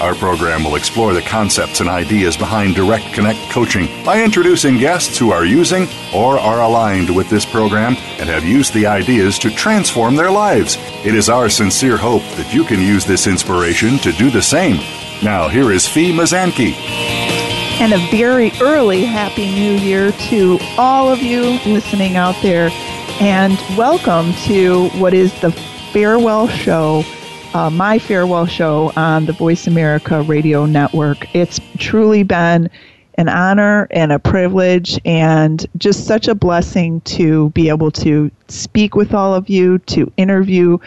[0.00, 5.18] Our program will explore the concepts and ideas behind Direct Connect coaching by introducing guests
[5.18, 9.50] who are using or are aligned with this program and have used the ideas to
[9.50, 10.76] transform their lives.
[11.04, 14.76] It is our sincere hope that you can use this inspiration to do the same.
[15.22, 16.72] Now, here is Fi Mazanke.
[17.80, 22.70] And a very early Happy New Year to all of you listening out there.
[23.20, 25.52] And welcome to what is the
[25.92, 27.04] farewell show
[27.54, 31.26] uh, my farewell show on the Voice America Radio Network.
[31.34, 32.70] It's truly been
[33.18, 38.94] an honor and a privilege and just such a blessing to be able to speak
[38.94, 40.78] with all of you, to interview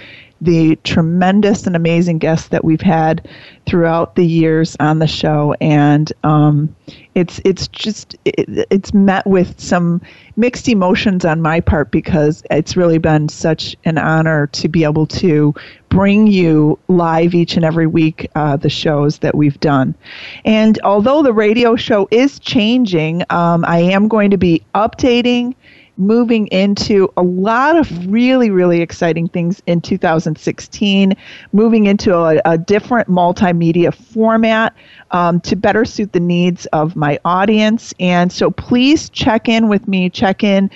[0.45, 3.27] the tremendous and amazing guests that we've had
[3.65, 6.75] throughout the years on the show, and um,
[7.15, 10.01] it's it's just it, it's met with some
[10.37, 15.07] mixed emotions on my part because it's really been such an honor to be able
[15.07, 15.53] to
[15.89, 19.95] bring you live each and every week uh, the shows that we've done.
[20.43, 25.55] And although the radio show is changing, um, I am going to be updating
[25.97, 31.15] moving into a lot of really, really exciting things in 2016,
[31.53, 34.75] moving into a, a different multimedia format
[35.11, 37.93] um, to better suit the needs of my audience.
[37.99, 40.69] And so please check in with me, check in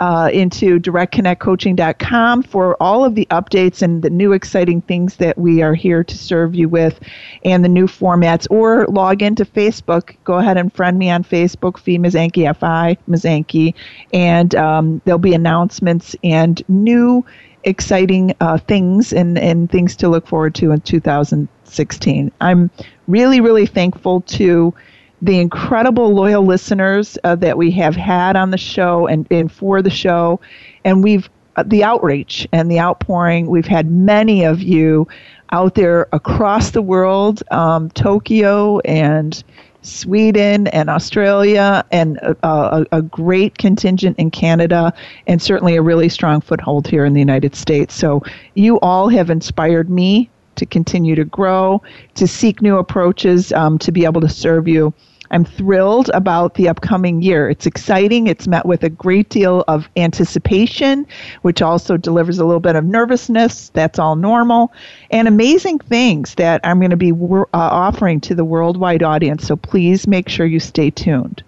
[0.00, 5.62] uh, into directconnectcoaching.com for all of the updates and the new exciting things that we
[5.62, 7.00] are here to serve you with
[7.44, 8.46] and the new formats.
[8.50, 10.16] Or log into Facebook.
[10.24, 13.74] Go ahead and friend me on Facebook, Fi Mazanke, F-I Mazanke,
[14.12, 17.24] and um, there'll be announcements and new
[17.64, 22.32] exciting uh, things and, and things to look forward to in 2016.
[22.40, 22.70] I'm
[23.08, 24.72] really, really thankful to
[25.22, 29.82] the incredible loyal listeners uh, that we have had on the show and, and for
[29.82, 30.40] the show.
[30.84, 33.46] And we've uh, the outreach and the outpouring.
[33.46, 35.08] We've had many of you
[35.52, 39.42] out there across the world, um, Tokyo and
[39.80, 44.92] Sweden and Australia, and a, a, a, great contingent in Canada,
[45.28, 47.94] and certainly a really strong foothold here in the United States.
[47.94, 48.22] So,
[48.54, 51.82] you all have inspired me to continue to grow,
[52.14, 54.92] to seek new approaches, um, to be able to serve you.
[55.30, 57.50] I'm thrilled about the upcoming year.
[57.50, 58.26] It's exciting.
[58.26, 61.06] It's met with a great deal of anticipation,
[61.42, 63.70] which also delivers a little bit of nervousness.
[63.70, 64.72] That's all normal.
[65.10, 69.46] And amazing things that I'm going to be uh, offering to the worldwide audience.
[69.46, 71.42] So please make sure you stay tuned.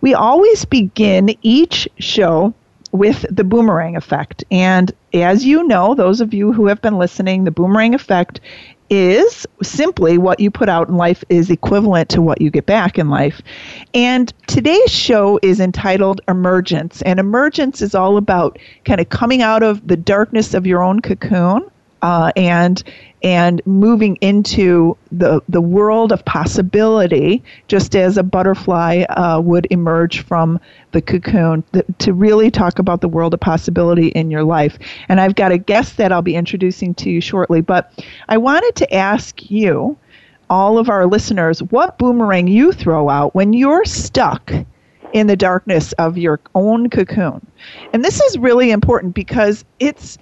[0.00, 2.54] We always begin each show
[2.96, 4.44] with the boomerang effect.
[4.50, 8.40] And as you know, those of you who have been listening, the boomerang effect
[8.88, 12.98] is simply what you put out in life is equivalent to what you get back
[12.98, 13.42] in life.
[13.94, 17.02] And today's show is entitled Emergence.
[17.02, 21.00] And emergence is all about kind of coming out of the darkness of your own
[21.00, 21.68] cocoon
[22.06, 22.84] uh, and
[23.24, 30.22] and moving into the the world of possibility, just as a butterfly uh, would emerge
[30.22, 30.60] from
[30.92, 34.78] the cocoon, th- to really talk about the world of possibility in your life.
[35.08, 37.92] And I've got a guest that I'll be introducing to you shortly, but
[38.28, 39.98] I wanted to ask you,
[40.48, 44.52] all of our listeners, what boomerang you throw out when you're stuck
[45.12, 47.44] in the darkness of your own cocoon.
[47.92, 50.18] And this is really important because it's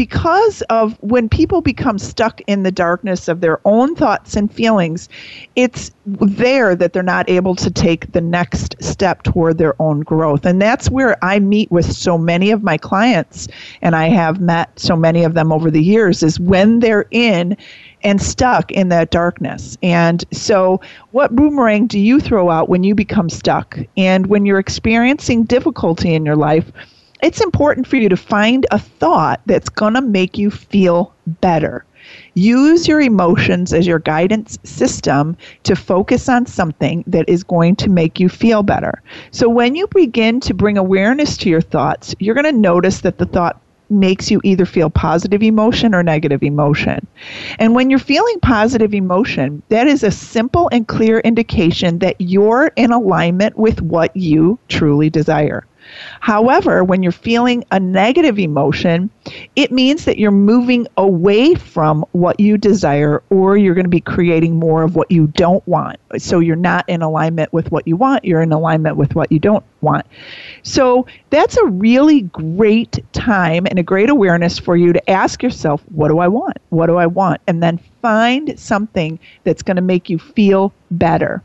[0.00, 5.10] because of when people become stuck in the darkness of their own thoughts and feelings,
[5.56, 10.46] it's there that they're not able to take the next step toward their own growth.
[10.46, 13.46] And that's where I meet with so many of my clients,
[13.82, 17.54] and I have met so many of them over the years, is when they're in
[18.02, 19.76] and stuck in that darkness.
[19.82, 20.80] And so,
[21.10, 23.78] what boomerang do you throw out when you become stuck?
[23.98, 26.72] And when you're experiencing difficulty in your life,
[27.22, 31.84] it's important for you to find a thought that's going to make you feel better.
[32.34, 37.90] Use your emotions as your guidance system to focus on something that is going to
[37.90, 39.02] make you feel better.
[39.30, 43.18] So, when you begin to bring awareness to your thoughts, you're going to notice that
[43.18, 47.06] the thought makes you either feel positive emotion or negative emotion.
[47.58, 52.70] And when you're feeling positive emotion, that is a simple and clear indication that you're
[52.76, 55.66] in alignment with what you truly desire.
[56.20, 59.10] However, when you're feeling a negative emotion,
[59.56, 64.00] it means that you're moving away from what you desire or you're going to be
[64.00, 65.98] creating more of what you don't want.
[66.18, 69.38] So you're not in alignment with what you want, you're in alignment with what you
[69.38, 70.06] don't want.
[70.62, 75.82] So that's a really great time and a great awareness for you to ask yourself,
[75.92, 76.58] what do I want?
[76.70, 77.40] What do I want?
[77.46, 81.42] And then find something that's going to make you feel better.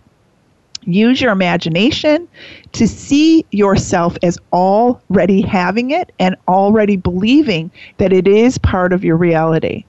[0.86, 2.28] Use your imagination
[2.74, 9.04] to see yourself as already having it and already believing that it is part of
[9.04, 9.86] your reality.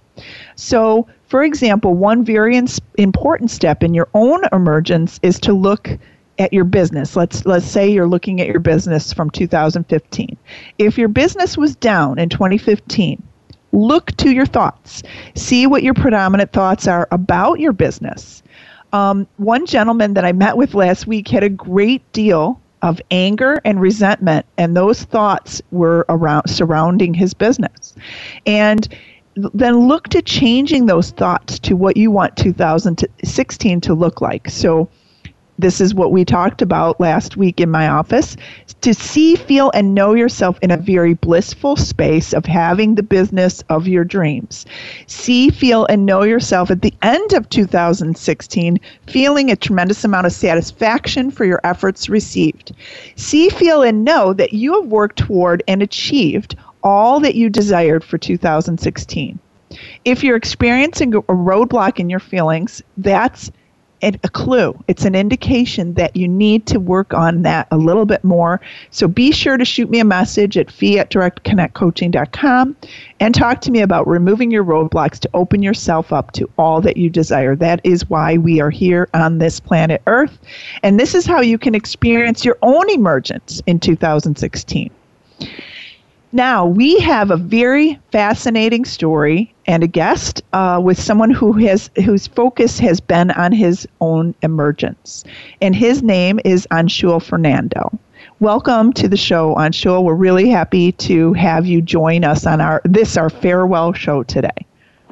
[0.56, 5.90] So, for example, one very ins- important step in your own emergence is to look
[6.38, 7.16] at your business.
[7.16, 10.36] Let's let's say you're looking at your business from 2015.
[10.78, 13.22] If your business was down in 2015,
[13.72, 15.02] look to your thoughts.
[15.34, 18.42] See what your predominant thoughts are about your business
[18.96, 23.60] um, one gentleman that I met with last week had a great deal of anger
[23.62, 27.94] and resentment, and those thoughts were around surrounding his business.
[28.46, 28.88] And
[29.34, 34.48] then look to changing those thoughts to what you want 2016 to look like.
[34.48, 34.88] So
[35.58, 38.36] this is what we talked about last week in my office
[38.82, 43.64] to see, feel, and know yourself in a very blissful space of having the business
[43.68, 44.66] of your dreams.
[45.06, 50.32] See, feel, and know yourself at the end of 2016, feeling a tremendous amount of
[50.32, 52.72] satisfaction for your efforts received.
[53.16, 58.04] See, feel, and know that you have worked toward and achieved all that you desired
[58.04, 59.38] for 2016.
[60.04, 63.50] If you're experiencing a roadblock in your feelings, that's
[64.02, 64.78] a clue.
[64.88, 68.60] It's an indication that you need to work on that a little bit more.
[68.90, 72.76] So be sure to shoot me a message at fi at directconnectcoaching.com
[73.20, 76.96] and talk to me about removing your roadblocks to open yourself up to all that
[76.96, 77.56] you desire.
[77.56, 80.38] That is why we are here on this planet Earth.
[80.82, 84.90] And this is how you can experience your own emergence in 2016.
[86.36, 91.88] Now, we have a very fascinating story and a guest uh, with someone who has
[92.04, 95.24] whose focus has been on his own emergence.
[95.62, 97.98] And his name is Anshul Fernando.
[98.38, 100.04] Welcome to the show, Anshul.
[100.04, 104.66] We're really happy to have you join us on our this our farewell show today.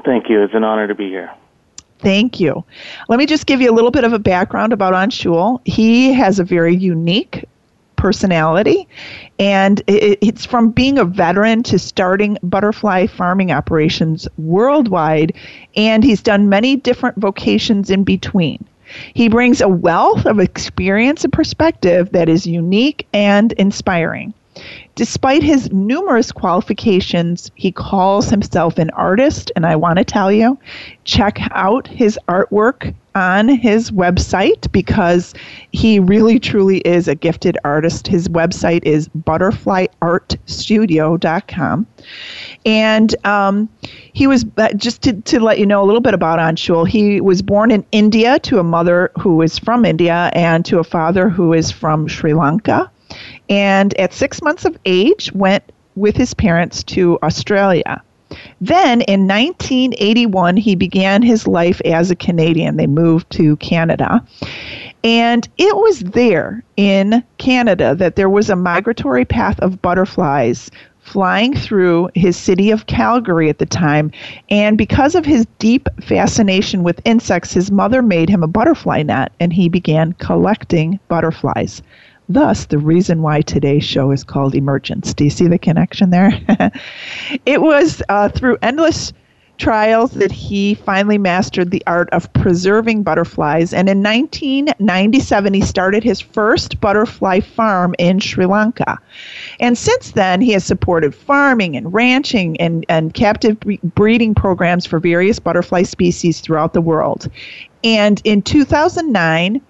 [0.05, 0.43] Thank you.
[0.43, 1.32] It's an honor to be here.
[2.00, 2.62] Thank you.
[3.09, 5.67] Let me just give you a little bit of a background about Anshul.
[5.67, 7.47] He has a very unique
[7.96, 8.88] personality.
[9.38, 15.35] And it, it's from being a veteran to starting butterfly farming operations worldwide.
[15.76, 18.64] And he's done many different vocations in between.
[19.14, 24.35] He brings a wealth of experience and perspective that is unique and inspiring.
[24.94, 30.58] Despite his numerous qualifications, he calls himself an artist, and I want to tell you,
[31.05, 35.32] check out his artwork on his website because
[35.72, 38.06] he really truly is a gifted artist.
[38.06, 41.87] His website is butterflyartstudio.com.
[42.66, 43.69] And um,
[44.12, 47.20] he was, uh, just to, to let you know a little bit about Anshul, he
[47.20, 51.28] was born in India to a mother who is from India and to a father
[51.28, 52.90] who is from Sri Lanka.
[53.49, 55.64] And at six months of age, went
[55.96, 58.02] with his parents to Australia.
[58.61, 62.76] Then in 1981, he began his life as a Canadian.
[62.76, 64.25] They moved to Canada.
[65.04, 70.71] And it was there in Canada that there was a migratory path of butterflies
[71.04, 74.11] flying through his city of Calgary at the time.
[74.49, 79.33] And because of his deep fascination with insects, his mother made him a butterfly net
[79.38, 81.83] and he began collecting butterflies.
[82.28, 85.12] Thus, the reason why today's show is called Emergence.
[85.12, 86.33] Do you see the connection there?
[87.47, 89.12] it was uh, through endless
[89.59, 93.73] trials that he finally mastered the art of preserving butterflies.
[93.73, 98.99] And in 1997, he started his first butterfly farm in Sri Lanka.
[99.61, 104.99] And since then, he has supported farming and ranching and, and captive breeding programs for
[104.99, 107.28] various butterfly species throughout the world.
[107.85, 109.61] And in 2009,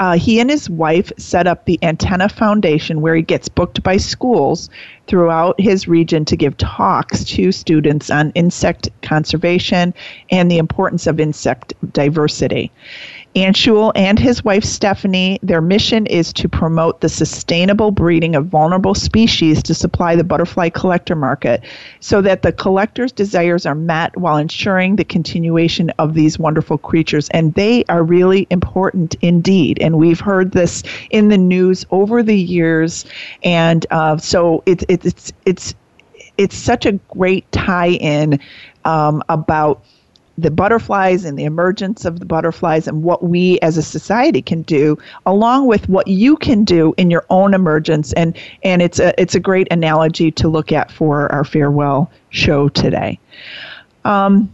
[0.00, 3.98] uh, he and his wife set up the Antenna Foundation, where he gets booked by
[3.98, 4.70] schools
[5.06, 9.92] throughout his region to give talks to students on insect conservation
[10.30, 12.72] and the importance of insect diversity.
[13.36, 18.94] Anshul and his wife Stephanie, their mission is to promote the sustainable breeding of vulnerable
[18.94, 21.62] species to supply the butterfly collector market
[22.00, 27.28] so that the collector's desires are met while ensuring the continuation of these wonderful creatures.
[27.28, 29.78] And they are really important indeed.
[29.80, 33.04] And we've heard this in the news over the years.
[33.44, 35.74] And uh, so it, it, it's, it's,
[36.36, 38.40] it's such a great tie-in
[38.84, 39.84] um, about
[40.40, 44.62] the butterflies and the emergence of the butterflies and what we as a society can
[44.62, 49.18] do along with what you can do in your own emergence and and it's a
[49.20, 53.18] it's a great analogy to look at for our farewell show today
[54.04, 54.50] um,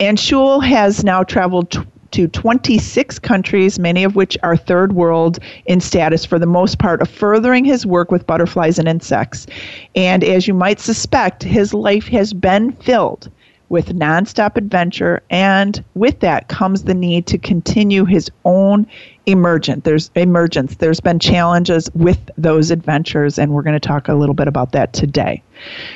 [0.00, 1.80] Anshul has now traveled t-
[2.12, 7.02] to 26 countries, many of which are third world in status for the most part,
[7.02, 9.46] of furthering his work with butterflies and insects.
[9.94, 13.30] And as you might suspect, his life has been filled
[13.68, 18.86] with nonstop adventure, and with that comes the need to continue his own
[19.26, 19.84] emergent.
[19.84, 20.76] There's emergence.
[20.76, 24.72] There's been challenges with those adventures, and we're going to talk a little bit about
[24.72, 25.42] that today.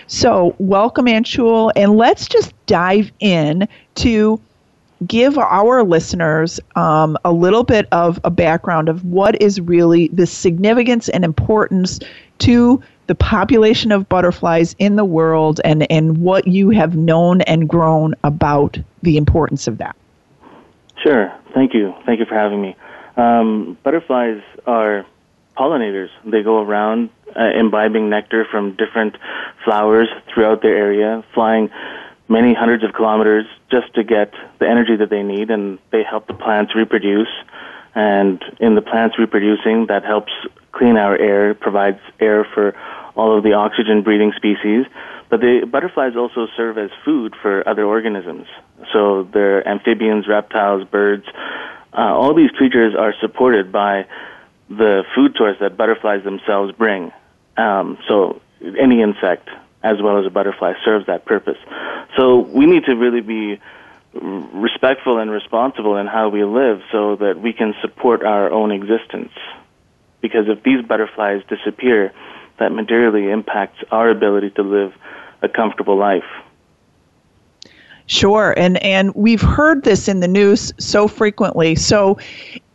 [0.07, 4.41] So, welcome, Anshul, and let's just dive in to
[5.07, 10.27] give our listeners um, a little bit of a background of what is really the
[10.27, 11.99] significance and importance
[12.39, 17.69] to the population of butterflies in the world and, and what you have known and
[17.69, 19.97] grown about the importance of that.
[21.03, 21.33] Sure.
[21.55, 21.95] Thank you.
[22.07, 22.77] Thank you for having me.
[23.17, 25.05] Um, butterflies are
[25.57, 26.09] pollinators.
[26.25, 29.17] They go around uh, imbibing nectar from different
[29.65, 31.71] flowers throughout their area, flying
[32.29, 36.27] many hundreds of kilometers just to get the energy that they need, and they help
[36.27, 37.29] the plants reproduce.
[37.95, 40.33] And in the plants reproducing, that helps
[40.73, 42.75] clean our air, provides air for
[43.15, 44.87] all of the oxygen breathing species.
[45.29, 48.47] But the butterflies also serve as food for other organisms.
[48.93, 51.25] So they're amphibians, reptiles, birds.
[51.93, 54.07] Uh, all these creatures are supported by
[54.69, 57.13] the food source that butterflies themselves bring.
[57.57, 58.41] Um, so
[58.79, 59.49] any insect,
[59.83, 61.59] as well as a butterfly, serves that purpose.
[62.17, 63.61] So we need to really be
[64.15, 69.33] respectful and responsible in how we live so that we can support our own existence.
[70.21, 72.13] Because if these butterflies disappear,
[72.59, 74.93] that materially impacts our ability to live
[75.43, 76.25] a comfortable life.
[78.07, 81.75] Sure, and and we've heard this in the news so frequently.
[81.77, 82.19] So,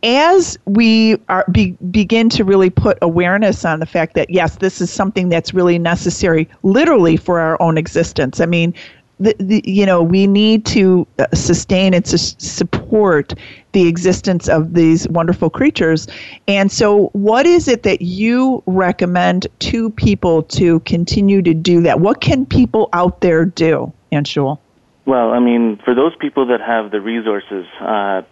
[0.02, 4.80] as we are be, begin to really put awareness on the fact that yes, this
[4.80, 8.40] is something that's really necessary, literally for our own existence.
[8.40, 8.74] I mean,
[9.20, 13.34] the, you know we need to uh, sustain and su- support
[13.72, 16.08] the existence of these wonderful creatures.
[16.46, 22.00] And so what is it that you recommend to people to continue to do that?
[22.00, 24.58] What can people out there do anshul?
[25.06, 28.22] Well i mean for those people that have the resources uh,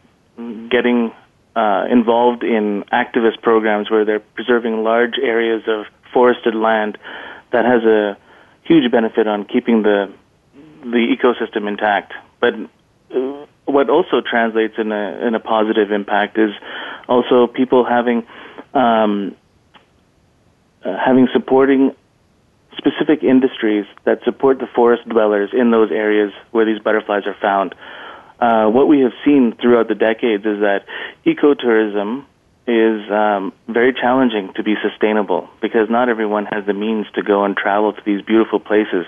[0.71, 1.13] getting
[1.57, 6.99] uh, involved in activist programs where they're preserving large areas of forested land
[7.51, 8.17] that has a
[8.65, 10.13] huge benefit on keeping the
[10.83, 12.13] the ecosystem intact.
[12.41, 12.55] But
[13.15, 16.51] uh, what also translates in a in a positive impact is
[17.09, 18.27] also people having
[18.75, 19.37] um,
[20.85, 21.95] uh, having supporting
[22.77, 27.75] specific industries that support the forest dwellers in those areas where these butterflies are found.
[28.39, 30.85] Uh, what we have seen throughout the decades is that
[31.25, 32.25] ecotourism
[32.67, 37.45] is um, very challenging to be sustainable because not everyone has the means to go
[37.45, 39.07] and travel to these beautiful places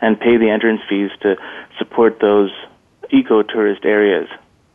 [0.00, 1.36] and pay the entrance fees to
[1.78, 2.50] support those
[3.10, 4.28] eco-tourist areas.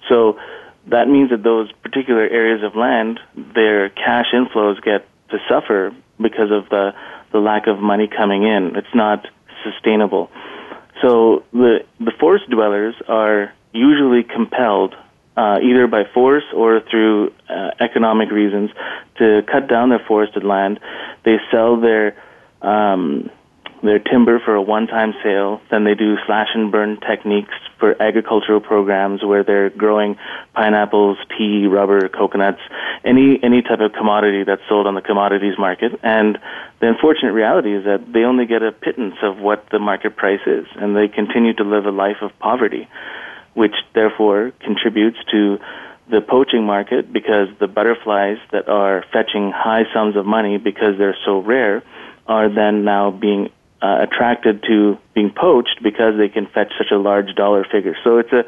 [0.07, 0.39] So
[0.87, 6.51] that means that those particular areas of land, their cash inflows get to suffer because
[6.51, 6.91] of the,
[7.33, 8.75] the lack of money coming in.
[8.75, 9.27] It's not
[9.63, 10.29] sustainable.
[11.01, 14.95] So the, the forest dwellers are usually compelled
[15.37, 18.69] uh, either by force or through uh, economic reasons,
[19.17, 20.79] to cut down their forested land.
[21.23, 22.15] They sell their
[22.61, 23.29] um,
[23.83, 25.59] their timber for a one-time sale.
[25.71, 30.17] Then they do slash and burn techniques for agricultural programs where they're growing
[30.53, 32.61] pineapples, tea, rubber, coconuts,
[33.03, 35.99] any any type of commodity that's sold on the commodities market.
[36.03, 36.37] And
[36.79, 40.45] the unfortunate reality is that they only get a pittance of what the market price
[40.45, 42.87] is, and they continue to live a life of poverty
[43.53, 45.57] which therefore contributes to
[46.09, 51.17] the poaching market because the butterflies that are fetching high sums of money because they're
[51.25, 51.83] so rare
[52.27, 53.49] are then now being
[53.81, 57.95] uh, attracted to being poached because they can fetch such a large dollar figure.
[58.03, 58.43] So it's a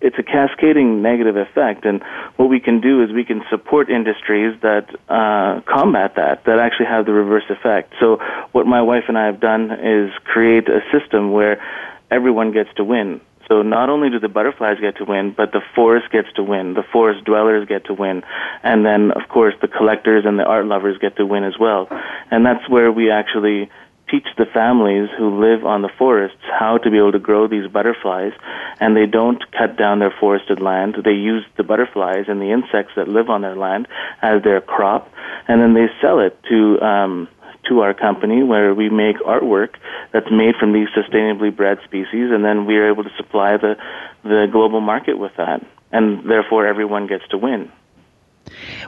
[0.00, 2.02] it's a cascading negative effect, and
[2.36, 6.86] what we can do is we can support industries that uh, combat that, that actually
[6.86, 7.94] have the reverse effect.
[8.00, 8.18] So
[8.52, 11.62] what my wife and I have done is create a system where
[12.10, 13.22] everyone gets to win.
[13.48, 16.74] So not only do the butterflies get to win, but the forest gets to win,
[16.74, 18.22] the forest dwellers get to win,
[18.62, 21.88] and then of course the collectors and the art lovers get to win as well.
[22.30, 23.70] And that's where we actually
[24.10, 27.66] teach the families who live on the forests how to be able to grow these
[27.68, 28.32] butterflies
[28.78, 30.96] and they don't cut down their forested land.
[31.04, 33.88] They use the butterflies and the insects that live on their land
[34.20, 35.10] as their crop
[35.48, 37.28] and then they sell it to um,
[37.68, 39.76] to our company where we make artwork
[40.12, 43.76] that's made from these sustainably bred species, and then we are able to supply the,
[44.22, 45.64] the global market with that.
[45.92, 47.70] And therefore, everyone gets to win.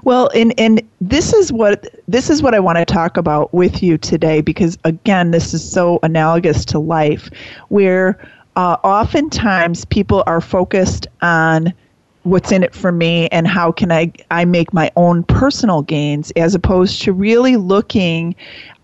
[0.03, 3.83] Well, and and this is what this is what I want to talk about with
[3.83, 7.31] you today because again, this is so analogous to life,
[7.69, 8.19] where
[8.57, 11.73] uh, oftentimes people are focused on
[12.27, 16.33] what's in it for me and how can I I make my own personal gains
[16.33, 18.35] as opposed to really looking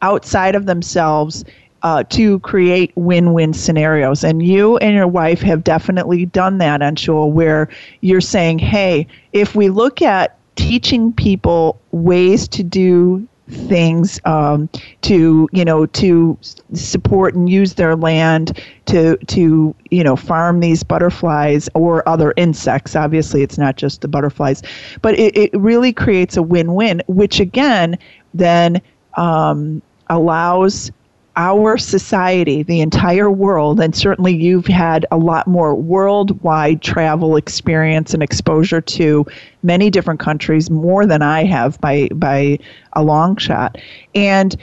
[0.01, 1.45] outside of themselves
[1.83, 4.23] uh, to create win-win scenarios.
[4.23, 7.69] And you and your wife have definitely done that, Anshul, where
[8.01, 14.69] you're saying, hey, if we look at teaching people ways to do things um,
[15.03, 16.39] to you know to
[16.73, 22.95] support and use their land to to you know farm these butterflies or other insects.
[22.95, 24.63] Obviously it's not just the butterflies
[25.03, 27.99] but it, it really creates a win-win which again
[28.35, 28.81] then
[29.17, 30.91] um, allows
[31.37, 38.12] our society, the entire world, and certainly you've had a lot more worldwide travel experience
[38.12, 39.27] and exposure to
[39.62, 42.59] many different countries, more than I have by by
[42.93, 43.79] a long shot.
[44.15, 44.57] And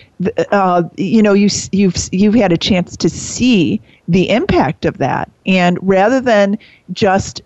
[0.52, 5.32] uh, you know, you you've you've had a chance to see the impact of that,
[5.48, 6.58] and rather than
[6.94, 7.42] just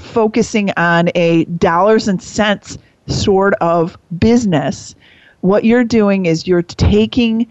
[0.00, 2.78] focusing on a dollars and cents
[3.08, 4.94] sort of business,
[5.40, 7.48] what you're doing is you're taking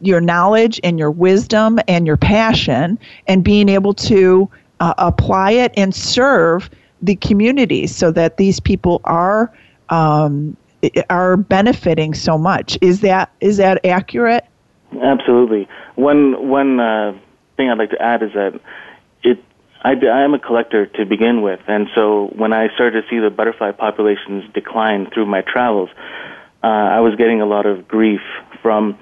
[0.00, 4.48] your knowledge and your wisdom and your passion and being able to
[4.80, 6.70] uh, apply it and serve
[7.02, 9.52] the communities so that these people are
[9.88, 10.56] um,
[11.10, 12.78] are benefiting so much.
[12.80, 14.44] Is that is that accurate?
[15.00, 15.68] Absolutely.
[15.96, 17.18] One one uh,
[17.56, 18.60] thing I'd like to add is that
[19.22, 19.42] it
[19.82, 23.18] I, I am a collector to begin with, and so when I started to see
[23.18, 25.90] the butterfly populations decline through my travels,
[26.62, 28.20] uh, I was getting a lot of grief
[28.62, 28.98] from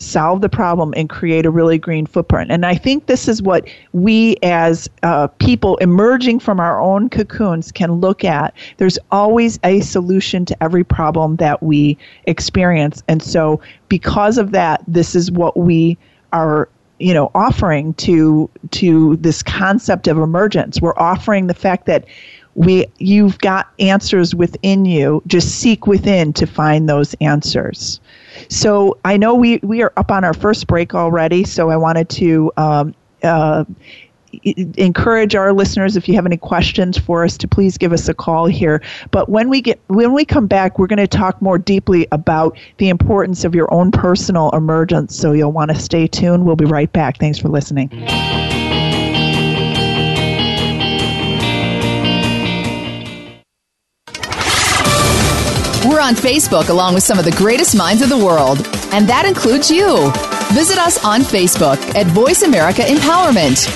[0.00, 2.50] solve the problem and create a really green footprint.
[2.50, 7.70] And I think this is what we as uh, people emerging from our own cocoons
[7.70, 8.54] can look at.
[8.78, 13.02] There's always a solution to every problem that we experience.
[13.08, 15.98] And so, because of that, this is what we
[16.32, 22.04] are you know offering to to this concept of emergence we're offering the fact that
[22.54, 28.00] we you've got answers within you just seek within to find those answers
[28.48, 32.08] so I know we, we are up on our first break already, so I wanted
[32.10, 33.64] to um, uh,
[34.76, 38.14] encourage our listeners if you have any questions for us to please give us a
[38.14, 38.80] call here.
[39.10, 42.56] But when we get when we come back we're going to talk more deeply about
[42.78, 46.46] the importance of your own personal emergence so you'll want to stay tuned.
[46.46, 47.18] We'll be right back.
[47.18, 47.90] Thanks for listening
[55.90, 58.58] We're on Facebook along with some of the greatest minds of the world,
[58.92, 60.12] and that includes you.
[60.54, 63.66] Visit us on Facebook at Voice America Empowerment.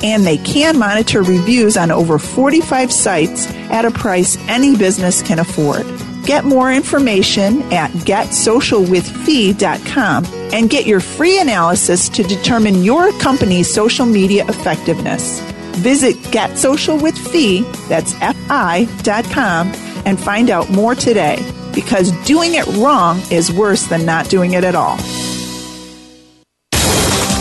[0.03, 5.37] and they can monitor reviews on over 45 sites at a price any business can
[5.37, 5.85] afford.
[6.25, 14.07] Get more information at getsocialwithfi.com and get your free analysis to determine your company's social
[14.07, 15.52] media effectiveness.
[15.75, 19.71] Visit getsocialwithfi, that's F-I.com,
[20.05, 21.37] and find out more today
[21.73, 24.97] because doing it wrong is worse than not doing it at all.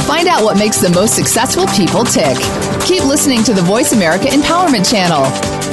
[0.06, 2.36] Find out what makes the most successful people tick.
[2.84, 5.22] Keep listening to the Voice America Empowerment Channel.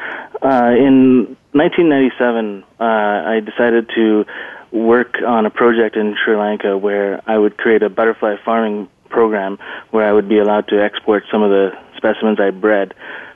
[0.41, 4.25] Uh, in 1997, uh, I decided to
[4.71, 9.59] work on a project in Sri Lanka where I would create a butterfly farming program
[9.91, 12.93] where I would be allowed to export some of the specimens I bred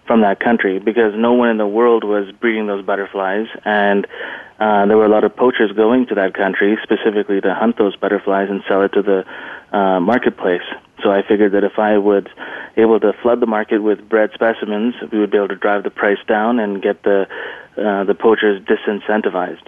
[0.08, 4.08] from that country because no one in the world was breeding those butterflies and
[4.60, 7.96] uh, there were a lot of poachers going to that country specifically to hunt those
[7.96, 9.24] butterflies and sell it to the
[9.78, 10.66] uh, marketplace.
[11.04, 12.28] So I figured that if I would
[12.78, 15.90] able to flood the market with bred specimens, we would be able to drive the
[15.90, 17.28] price down and get the
[17.78, 19.68] uh, the poachers disincentivized.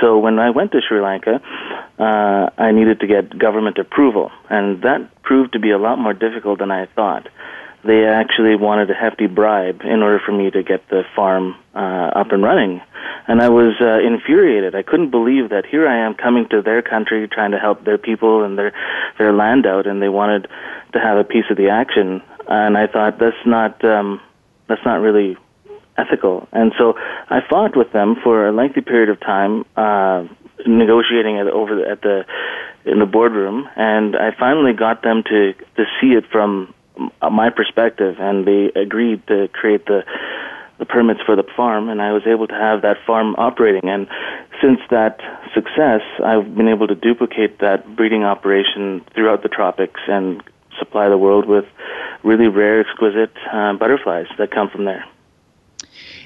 [0.00, 1.40] So when I went to Sri Lanka,
[1.98, 6.12] uh, I needed to get government approval, and that proved to be a lot more
[6.12, 7.28] difficult than I thought
[7.86, 11.78] they actually wanted a hefty bribe in order for me to get the farm uh,
[11.78, 12.82] up and running.
[13.28, 14.74] And I was uh, infuriated.
[14.74, 17.98] I couldn't believe that here I am coming to their country trying to help their
[17.98, 18.72] people and their
[19.18, 20.48] their land out, and they wanted
[20.92, 22.22] to have a piece of the action.
[22.48, 24.20] And I thought that's not um,
[24.68, 25.36] that's not really
[25.98, 26.46] ethical.
[26.52, 26.94] And so
[27.30, 30.26] I fought with them for a lengthy period of time, uh,
[30.66, 32.24] negotiating it over at the
[32.84, 36.72] in the boardroom, and I finally got them to to see it from
[37.30, 40.04] my perspective, and they agreed to create the
[40.78, 43.88] the permits for the farm, and I was able to have that farm operating.
[43.88, 44.06] And
[44.60, 45.20] since that
[45.54, 50.42] success, I've been able to duplicate that breeding operation throughout the tropics and
[50.78, 51.64] supply the world with
[52.22, 55.04] really rare, exquisite uh, butterflies that come from there.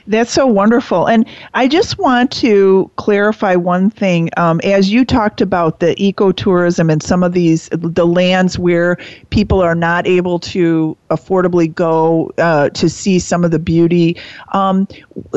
[0.07, 1.07] That's so wonderful.
[1.07, 4.31] And I just want to clarify one thing.
[4.37, 8.97] Um, as you talked about the ecotourism and some of these, the lands where
[9.31, 14.17] people are not able to affordably go uh, to see some of the beauty,
[14.53, 14.89] um,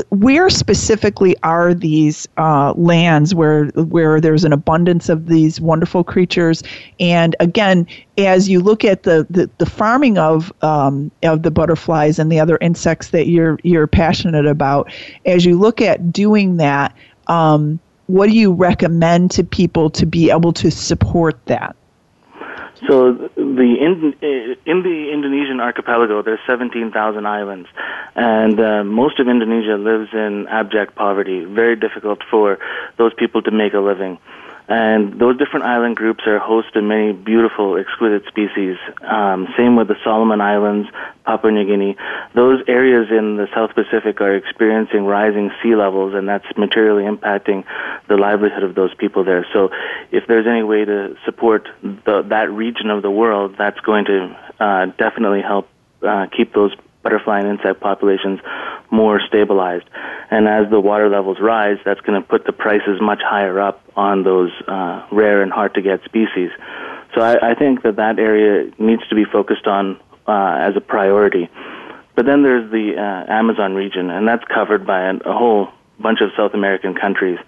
[0.10, 6.63] where specifically are these uh, lands where, where there's an abundance of these wonderful creatures?
[6.99, 7.86] And again,
[8.17, 12.39] as you look at the, the, the farming of um, of the butterflies and the
[12.39, 14.91] other insects that you're you're passionate about,
[15.26, 16.95] as you look at doing that,
[17.28, 21.76] um, what do you recommend to people to be able to support that?
[22.88, 24.13] So the in,
[24.65, 27.69] in the Indonesian archipelago, there's 17,000 islands,
[28.15, 31.45] and uh, most of Indonesia lives in abject poverty.
[31.45, 32.60] Very difficult for
[32.97, 34.19] those people to make a living.
[34.67, 38.78] And those different island groups are host to many beautiful, exquisite species.
[39.02, 40.88] Um, same with the Solomon Islands,
[41.26, 41.97] Papua New Guinea.
[42.34, 47.65] Those areas in the South Pacific are experiencing rising sea levels, and that's materially impacting
[48.08, 49.45] the livelihood of those people there.
[49.52, 49.69] So,
[50.12, 54.38] if there's any way to support the, that region of the world, that's going to
[54.62, 55.67] uh, definitely help
[56.02, 56.73] uh, keep those
[57.04, 58.39] butterfly and insect populations
[58.89, 59.86] more stabilized.
[60.32, 63.84] And as the water levels rise, that's going to put the prices much higher up
[63.96, 66.50] on those uh, rare and hard to get species.
[67.13, 70.82] So I, I think that that area needs to be focused on uh, as a
[70.82, 71.50] priority.
[72.16, 76.22] But then there's the uh, Amazon region, and that's covered by a, a whole bunch
[76.22, 77.39] of South American countries.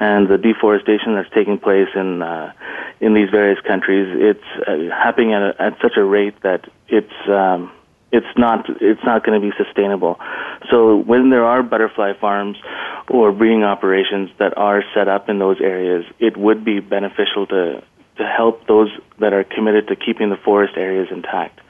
[0.00, 2.52] And the deforestation that's taking place in uh,
[3.00, 7.12] in these various countries, it's uh, happening at, a, at such a rate that it's
[7.28, 7.70] um,
[8.14, 10.20] it's not it's not going to be sustainable.
[10.70, 12.56] So when there are butterfly farms
[13.08, 17.82] or breeding operations that are set up in those areas, it would be beneficial to
[18.18, 21.60] to help those that are committed to keeping the forest areas intact.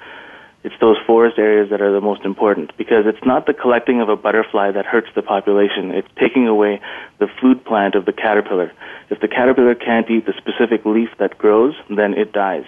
[0.65, 4.09] It's those forest areas that are the most important because it's not the collecting of
[4.11, 5.91] a butterfly that hurts the population.
[5.91, 6.81] It's taking away
[7.19, 8.73] the food plant of the caterpillar.
[9.09, 12.65] If the caterpillar can't eat the specific leaf that grows, then it dies.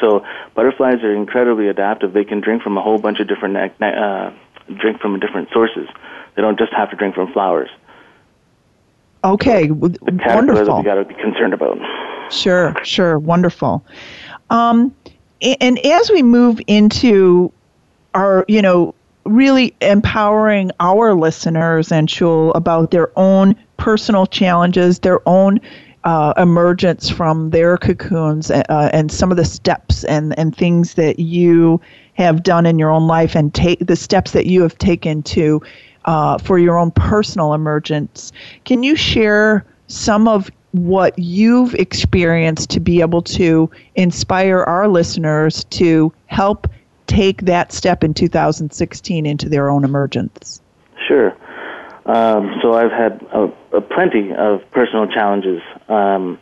[0.00, 2.12] So butterflies are incredibly adaptive.
[2.12, 4.30] They can drink from a whole bunch of different uh,
[4.78, 5.88] drink from different sources.
[6.36, 7.70] They don't just have to drink from flowers.
[9.22, 10.78] Okay, the wonderful.
[10.78, 11.78] We got to be concerned about.
[12.32, 13.84] Sure, sure, wonderful.
[14.48, 14.94] Um,
[15.42, 17.52] and as we move into
[18.14, 25.60] our, you know, really empowering our listeners Anshul about their own personal challenges, their own
[26.04, 31.18] uh, emergence from their cocoons uh, and some of the steps and, and things that
[31.18, 31.80] you
[32.14, 35.60] have done in your own life and take the steps that you have taken to
[36.06, 38.32] uh, for your own personal emergence.
[38.64, 45.64] Can you share some of what you've experienced to be able to inspire our listeners
[45.64, 46.66] to help
[47.06, 50.62] take that step in 2016 into their own emergence?
[51.08, 51.36] Sure.
[52.10, 55.62] Um, so I've had a, a plenty of personal challenges.
[55.88, 56.40] Um,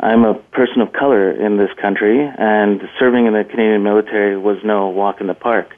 [0.00, 4.56] I'm a person of color in this country, and serving in the Canadian military was
[4.64, 5.74] no walk in the park.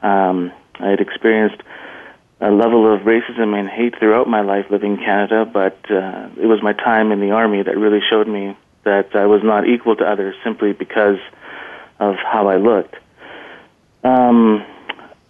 [0.00, 1.62] Um, I had experienced
[2.40, 6.46] a level of racism and hate throughout my life living in Canada, but uh, it
[6.46, 9.94] was my time in the Army that really showed me that I was not equal
[9.96, 11.18] to others simply because
[12.00, 12.94] of how I looked.
[14.04, 14.64] Um,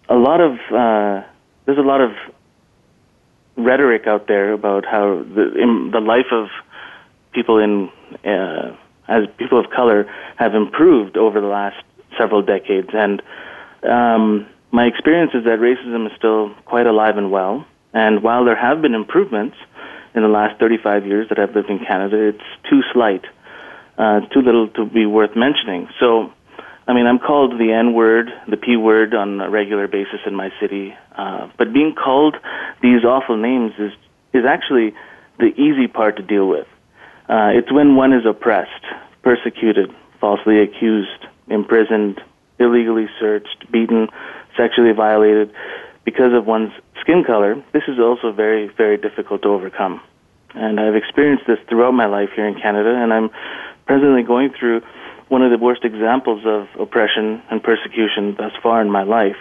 [0.09, 1.26] a lot of uh,
[1.66, 2.12] there's a lot of
[3.59, 6.49] rhetoric out there about how the in the life of
[7.33, 7.90] people in
[8.25, 8.77] uh,
[9.09, 11.83] as people of color have improved over the last
[12.16, 13.23] several decades, and
[13.83, 17.66] um, my experience is that racism is still quite alive and well.
[17.92, 19.57] And while there have been improvements
[20.14, 23.25] in the last 35 years that I've lived in Canada, it's too slight,
[23.97, 25.88] uh, too little to be worth mentioning.
[25.99, 26.33] So
[26.88, 30.35] I mean, I'm called the N word, the P word on a regular basis in
[30.35, 30.96] my city.
[31.14, 32.35] Uh, but being called
[32.81, 33.92] these awful names is
[34.33, 34.94] is actually
[35.38, 36.66] the easy part to deal with.
[37.29, 38.85] Uh, it's when one is oppressed,
[39.22, 42.22] persecuted, falsely accused, imprisoned,
[42.59, 44.09] illegally searched, beaten,
[44.57, 45.53] sexually violated
[46.07, 47.62] because of one's skin color.
[47.72, 50.01] This is also very, very difficult to overcome.
[50.55, 53.31] And I've experienced this throughout my life here in Canada, and I'm
[53.87, 54.81] presently going through
[55.29, 59.37] one of the worst examples of oppression and persecution thus far in my life.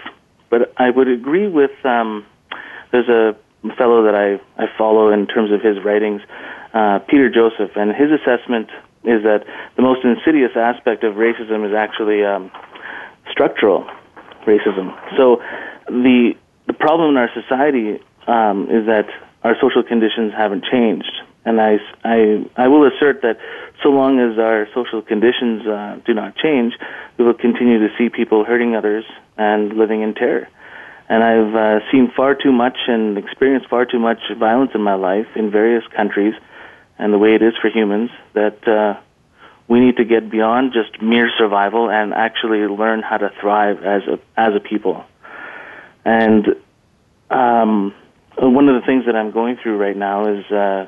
[0.50, 2.26] But I would agree with um,
[2.92, 3.36] there's a
[3.78, 6.22] fellow that I, I follow in terms of his writings,
[6.74, 8.70] uh, Peter Joseph, and his assessment
[9.04, 9.46] is that
[9.76, 12.52] the most insidious aspect of racism is actually um,
[13.32, 13.86] structural
[14.46, 14.96] racism.
[15.16, 15.42] So
[15.88, 16.34] the
[16.68, 19.08] the problem in our society um, is that
[19.44, 21.12] our social conditions haven't changed.
[21.46, 23.38] And I, I, I will assert that
[23.84, 26.74] so long as our social conditions uh, do not change,
[27.18, 29.06] we will continue to see people hurting others
[29.38, 30.48] and living in terror.
[31.10, 34.96] And I've uh, seen far too much and experienced far too much violence in my
[34.96, 36.34] life in various countries,
[36.98, 39.00] and the way it is for humans, that uh,
[39.68, 44.02] we need to get beyond just mere survival and actually learn how to thrive as
[44.08, 45.06] a as a people.
[46.04, 46.56] And
[47.30, 47.94] um,
[48.38, 50.86] one of the things that I'm going through right now is uh,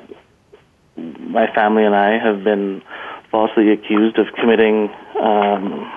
[1.18, 2.82] my family and I have been
[3.30, 5.92] falsely accused of committing um,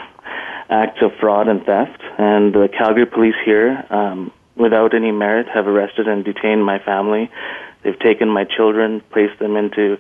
[0.70, 5.68] acts of fraud and theft, and the Calgary police here, um, without any merit, have
[5.68, 7.30] arrested and detained my family
[7.84, 9.98] They've taken my children, placed them into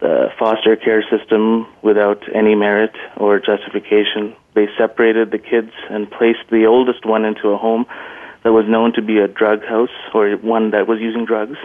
[0.00, 4.34] the foster care system without any merit or justification.
[4.54, 7.86] They separated the kids and placed the oldest one into a home
[8.42, 11.56] that was known to be a drug house or one that was using drugs.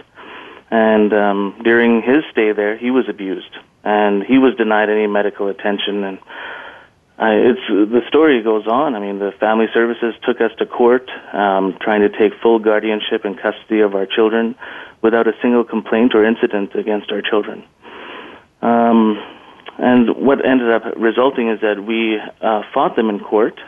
[0.70, 5.48] And um, during his stay there, he was abused and he was denied any medical
[5.48, 6.04] attention.
[6.04, 6.18] And
[7.18, 8.94] I, it's the story goes on.
[8.94, 13.24] I mean, the family services took us to court, um, trying to take full guardianship
[13.24, 14.56] and custody of our children,
[15.02, 17.64] without a single complaint or incident against our children.
[18.60, 19.16] Um,
[19.78, 23.58] and what ended up resulting is that we uh, fought them in court,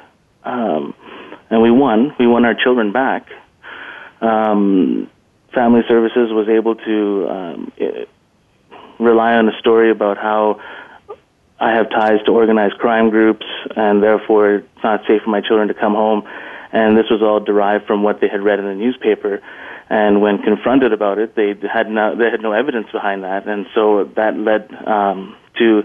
[0.45, 0.95] um,
[1.51, 2.15] and we won.
[2.19, 3.27] We won our children back.
[4.21, 5.09] Um,
[5.55, 7.73] Family Services was able to um,
[8.99, 10.61] rely on a story about how
[11.59, 13.45] I have ties to organized crime groups,
[13.77, 16.23] and therefore it's not safe for my children to come home.
[16.73, 19.43] And this was all derived from what they had read in the newspaper.
[19.89, 23.67] And when confronted about it, they had no they had no evidence behind that, and
[23.75, 25.83] so that led um, to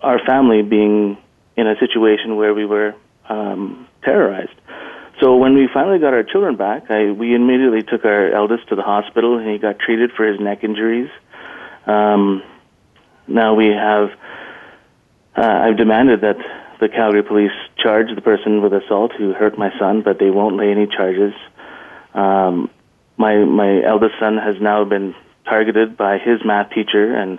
[0.00, 1.18] our family being
[1.56, 2.94] in a situation where we were
[3.28, 4.54] um, terrorized.
[5.22, 8.74] So when we finally got our children back, I, we immediately took our eldest to
[8.74, 11.08] the hospital, and he got treated for his neck injuries.
[11.86, 12.42] Um,
[13.28, 14.10] now we have.
[15.36, 16.38] Uh, I've demanded that
[16.80, 20.56] the Calgary police charge the person with assault who hurt my son, but they won't
[20.56, 21.34] lay any charges.
[22.14, 22.68] Um,
[23.16, 27.38] my my eldest son has now been targeted by his math teacher and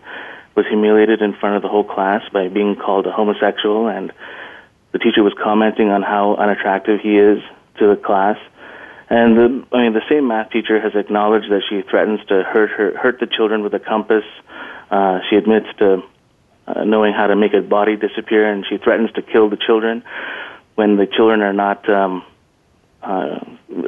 [0.55, 4.13] was humiliated in front of the whole class by being called a homosexual and
[4.93, 7.39] the teacher was commenting on how unattractive he is
[7.79, 8.37] to the class.
[9.09, 12.71] And the, I mean, the same math teacher has acknowledged that she threatens to hurt
[12.71, 14.23] her, hurt the children with a compass.
[14.89, 16.03] Uh, she admits to
[16.67, 20.03] uh, knowing how to make a body disappear, and she threatens to kill the children
[20.75, 22.23] when the children are not um,
[23.01, 23.39] uh,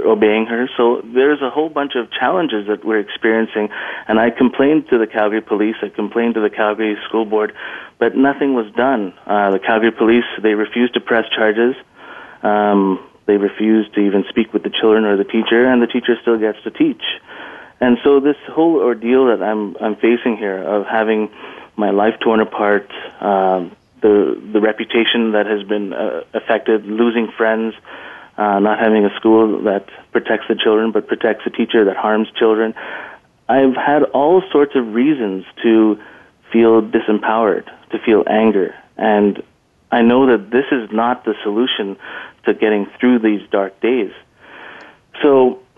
[0.06, 0.70] obeying her.
[0.76, 3.70] So there's a whole bunch of challenges that we're experiencing,
[4.08, 5.76] and I complained to the Calgary Police.
[5.82, 7.54] I complained to the Calgary School Board,
[7.98, 9.14] but nothing was done.
[9.26, 11.76] Uh, the Calgary Police they refused to press charges.
[12.44, 16.16] Um, they refuse to even speak with the children or the teacher, and the teacher
[16.22, 17.04] still gets to teach.
[17.82, 21.30] And so this whole ordeal that I'm I'm facing here of having
[21.76, 27.74] my life torn apart, um, the the reputation that has been uh, affected, losing friends,
[28.38, 32.28] uh, not having a school that protects the children but protects a teacher that harms
[32.38, 32.74] children.
[33.50, 36.00] I've had all sorts of reasons to
[36.52, 39.44] feel disempowered, to feel anger, and
[39.92, 41.98] I know that this is not the solution
[42.46, 44.12] to getting through these dark days.
[45.22, 45.60] So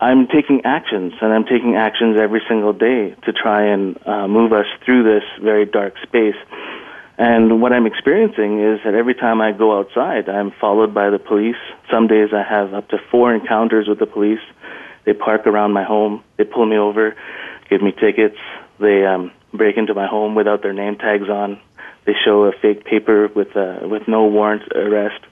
[0.00, 4.52] I'm taking actions, and I'm taking actions every single day to try and uh, move
[4.52, 6.36] us through this very dark space.
[7.16, 11.18] And what I'm experiencing is that every time I go outside, I'm followed by the
[11.18, 11.56] police.
[11.90, 14.40] Some days I have up to four encounters with the police.
[15.04, 16.24] They park around my home.
[16.36, 17.14] They pull me over,
[17.70, 18.38] give me tickets.
[18.80, 21.60] They um, break into my home without their name tags on.
[22.04, 25.24] They show a fake paper with uh, with no warrant arrest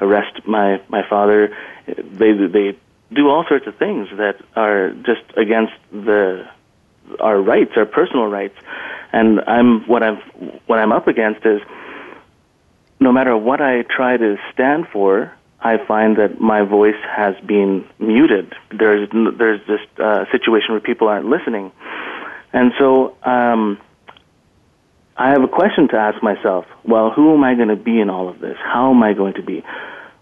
[0.00, 1.56] arrest my my father.
[1.86, 2.78] They they
[3.12, 6.46] do all sorts of things that are just against the
[7.20, 8.56] our rights, our personal rights.
[9.12, 10.16] And I'm what I'm
[10.66, 11.60] what I'm up against is
[13.00, 17.86] no matter what I try to stand for, I find that my voice has been
[17.98, 18.54] muted.
[18.70, 21.72] There's there's this uh, situation where people aren't listening,
[22.52, 23.78] and so um,
[25.18, 26.64] I have a question to ask myself.
[26.84, 28.56] Well, who am I going to be in all of this?
[28.62, 29.64] How am I going to be?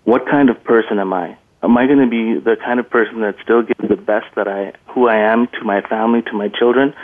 [0.05, 1.37] What kind of person am I?
[1.63, 4.49] Am I going to be the kind of person that still gives the best that
[4.49, 6.95] I, who I am to my family, to my children?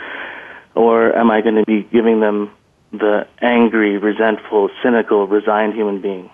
[0.73, 2.49] Or am I going to be giving them
[2.91, 6.31] the angry, resentful, cynical, resigned human being?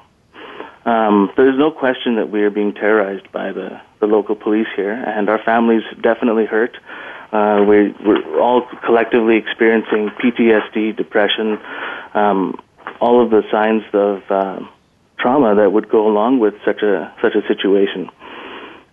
[0.86, 4.94] Um, there's no question that we are being terrorized by the, the local police here,
[4.94, 6.78] and our families definitely hurt.
[7.32, 11.60] Uh, we're, we're all collectively experiencing PTSD, depression,
[12.14, 12.60] um,
[13.00, 14.60] all of the signs of uh,
[15.20, 18.10] trauma that would go along with such a such a situation.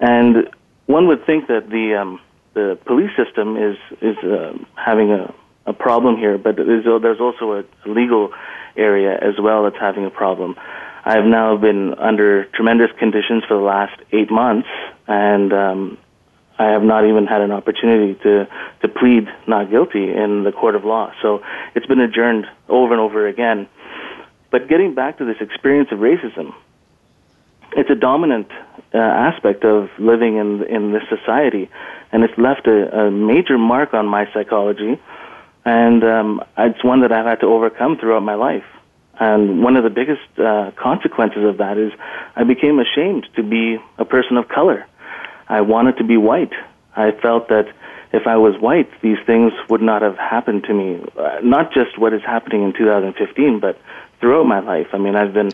[0.00, 0.48] And
[0.86, 2.20] one would think that the um,
[2.54, 5.34] the police system is is uh, having a,
[5.66, 8.32] a problem here, but there's, there's also a legal
[8.76, 10.56] area as well that's having a problem.
[11.04, 14.68] I have now been under tremendous conditions for the last eight months,
[15.06, 15.98] and um,
[16.58, 18.48] I have not even had an opportunity to,
[18.82, 21.12] to plead not guilty in the court of law.
[21.22, 21.42] So
[21.74, 23.68] it's been adjourned over and over again.
[24.50, 26.54] But getting back to this experience of racism,
[27.76, 28.48] it's a dominant
[28.94, 31.68] uh, aspect of living in in this society,
[32.12, 34.98] and it's left a, a major mark on my psychology,
[35.64, 38.64] and um, it's one that I've had to overcome throughout my life.
[39.18, 41.92] And one of the biggest uh, consequences of that is
[42.34, 44.86] I became ashamed to be a person of color.
[45.48, 46.52] I wanted to be white.
[46.94, 47.66] I felt that
[48.12, 51.04] if I was white, these things would not have happened to me.
[51.18, 53.78] Uh, not just what is happening in 2015, but
[54.20, 54.88] throughout my life.
[54.92, 55.50] I mean, I've been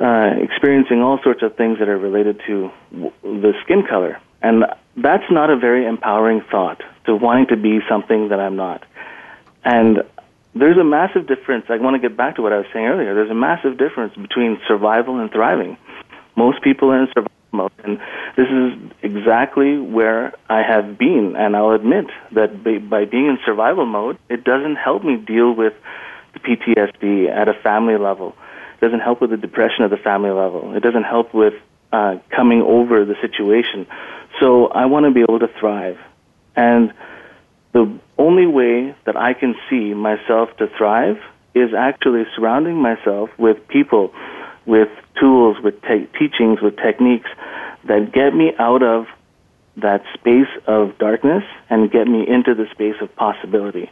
[0.00, 4.20] uh, experiencing all sorts of things that are related to w- the skin color.
[4.40, 4.64] And
[4.96, 8.84] that's not a very empowering thought to wanting to be something that I'm not.
[9.64, 10.02] And
[10.54, 11.66] there's a massive difference.
[11.68, 13.14] I want to get back to what I was saying earlier.
[13.14, 15.76] There's a massive difference between survival and thriving.
[16.36, 17.98] Most people are in survival and
[18.36, 21.34] this is exactly where I have been.
[21.36, 25.74] And I'll admit that by being in survival mode, it doesn't help me deal with
[26.32, 28.34] the PTSD at a family level.
[28.76, 30.74] It doesn't help with the depression at the family level.
[30.74, 31.54] It doesn't help with
[31.92, 33.86] uh, coming over the situation.
[34.40, 35.98] So I want to be able to thrive.
[36.56, 36.92] And
[37.72, 41.18] the only way that I can see myself to thrive
[41.54, 44.12] is actually surrounding myself with people,
[44.66, 44.88] with
[45.18, 47.28] tools, with te- teachings, with techniques
[47.84, 49.06] that get me out of
[49.76, 53.90] that space of darkness and get me into the space of possibility.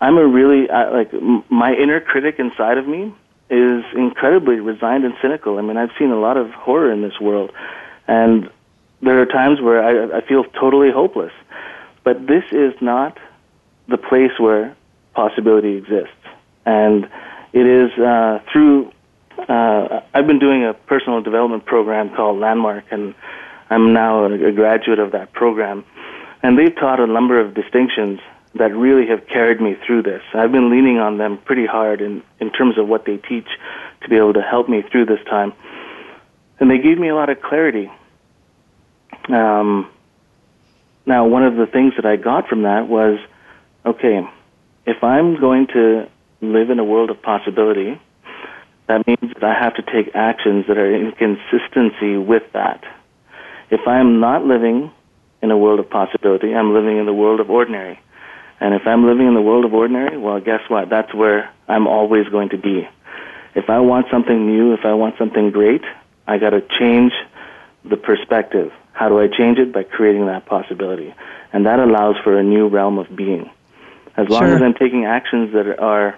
[0.00, 3.14] I'm a really uh, like m- my inner critic inside of me
[3.50, 5.58] is incredibly resigned and cynical.
[5.58, 7.50] I mean, I've seen a lot of horror in this world,
[8.06, 8.50] and
[9.00, 11.32] there are times where I, I feel totally hopeless.
[12.04, 13.18] But this is not
[13.88, 14.76] the place where
[15.14, 16.12] possibility exists.
[16.64, 17.08] And
[17.52, 18.92] it is uh, through,
[19.48, 23.14] uh, I've been doing a personal development program called Landmark, and
[23.70, 25.84] I'm now a graduate of that program.
[26.42, 28.20] And they've taught a number of distinctions
[28.54, 30.22] that really have carried me through this.
[30.34, 33.48] I've been leaning on them pretty hard in, in terms of what they teach
[34.02, 35.52] to be able to help me through this time.
[36.60, 37.90] And they gave me a lot of clarity.
[39.28, 39.90] Um,
[41.06, 43.18] now, one of the things that I got from that was
[43.84, 44.28] okay,
[44.86, 46.08] if I'm going to
[46.40, 48.00] live in a world of possibility,
[48.88, 52.84] that means that I have to take actions that are in consistency with that.
[53.70, 54.90] If I'm not living
[55.42, 58.00] in a world of possibility, I'm living in the world of ordinary.
[58.60, 60.88] And if I'm living in the world of ordinary, well, guess what?
[60.88, 62.88] That's where I'm always going to be.
[63.54, 65.82] If I want something new, if I want something great,
[66.26, 67.12] I got to change
[67.84, 68.72] the perspective.
[68.92, 69.72] How do I change it?
[69.72, 71.14] By creating that possibility.
[71.52, 73.50] And that allows for a new realm of being.
[74.16, 74.56] As long Sure.
[74.56, 76.16] as I'm taking actions that are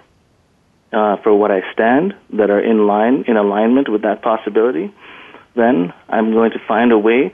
[0.93, 4.93] uh, for what I stand, that are in line, in alignment with that possibility,
[5.55, 7.31] then I'm going to find a way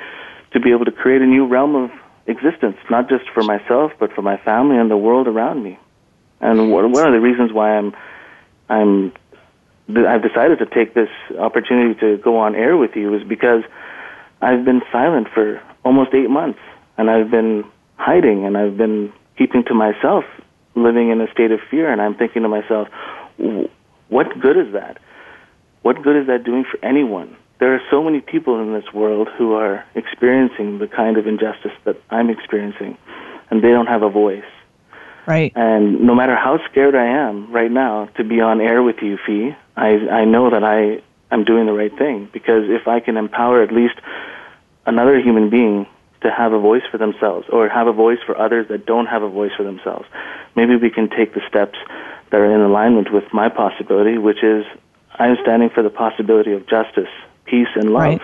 [0.53, 1.91] to be able to create a new realm of
[2.26, 5.80] existence, not just for myself, but for my family and the world around me.
[6.39, 7.95] And one of the reasons why I'm,
[8.70, 9.14] I'm,
[9.89, 13.64] I've decided to take this opportunity to go on air with you is because
[14.41, 16.60] I've been silent for almost eight months,
[16.97, 17.64] and I've been
[17.95, 20.26] hiding, and I've been keeping to myself,
[20.76, 23.16] living in a state of fear, and I'm thinking to myself, "W-
[24.09, 24.97] what good is that?
[25.81, 27.35] What good is that doing for anyone?
[27.59, 31.71] There are so many people in this world who are experiencing the kind of injustice
[31.85, 32.97] that I'm experiencing,
[33.49, 34.43] and they don't have a voice.
[35.25, 35.51] Right.
[35.55, 39.17] And no matter how scared I am right now to be on air with you,
[39.25, 39.89] Fi, I,
[40.21, 43.73] I know that I am doing the right thing because if I can empower at
[43.73, 43.95] least
[44.85, 45.85] another human being
[46.21, 49.21] to have a voice for themselves or have a voice for others that don't have
[49.21, 50.05] a voice for themselves,
[50.55, 51.77] maybe we can take the steps
[52.32, 54.65] that are in alignment with my possibility, which is
[55.15, 57.09] I'm standing for the possibility of justice,
[57.45, 58.03] peace, and love.
[58.03, 58.21] Right.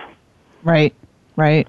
[0.62, 0.94] Right.
[1.36, 1.68] Right.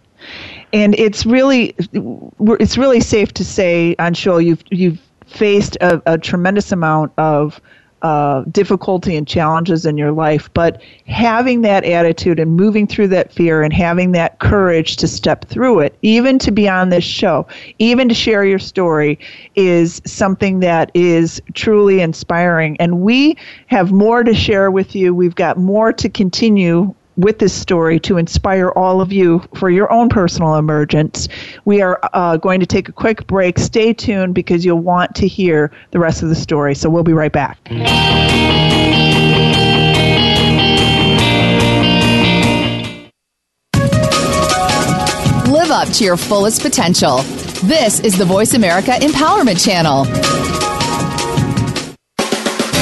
[0.74, 6.72] And it's really it's really safe to say, Anshul, you've you've faced a, a tremendous
[6.72, 7.60] amount of
[8.02, 13.32] uh, difficulty and challenges in your life, but having that attitude and moving through that
[13.32, 17.48] fear and having that courage to step through it, even to be on this show,
[17.80, 19.18] even to share your story,
[19.56, 22.78] is something that is truly inspiring.
[22.80, 23.38] And we
[23.68, 25.16] have more to share with you.
[25.16, 29.92] We've got more to continue with this story to inspire all of you for your
[29.92, 31.28] own personal emergence.
[31.66, 33.58] We are uh, going to take a quick break.
[33.60, 36.76] Stay tuned because you'll want to hear the rest of the story.
[36.76, 37.58] So we'll be right back.
[45.48, 47.20] Live up to your fullest potential.
[47.64, 50.35] This is the Voice America Empowerment Channel.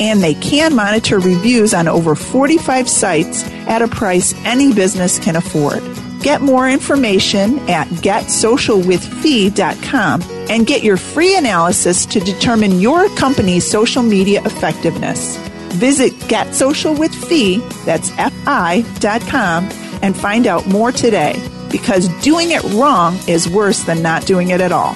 [0.00, 5.34] and they can monitor reviews on over 45 sites at a price any business can
[5.36, 5.82] afford.
[6.20, 14.02] Get more information at getsocialwithfi.com and get your free analysis to determine your company's social
[14.02, 15.36] media effectiveness.
[15.74, 19.68] Visit getsocialwithfi, that's F-I.com,
[20.02, 21.34] and find out more today
[21.70, 24.94] because doing it wrong is worse than not doing it at all.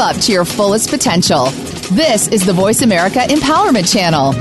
[0.00, 1.50] Up to your fullest potential.
[1.92, 4.32] This is the Voice America Empowerment Channel.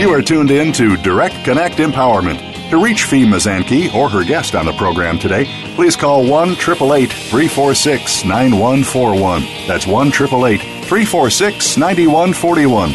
[0.00, 2.70] You are tuned in to Direct Connect Empowerment.
[2.70, 5.44] To reach Fi Mazanke or her guest on the program today,
[5.74, 9.42] please call 1 346 9141.
[9.68, 12.90] That's 1 346 9141.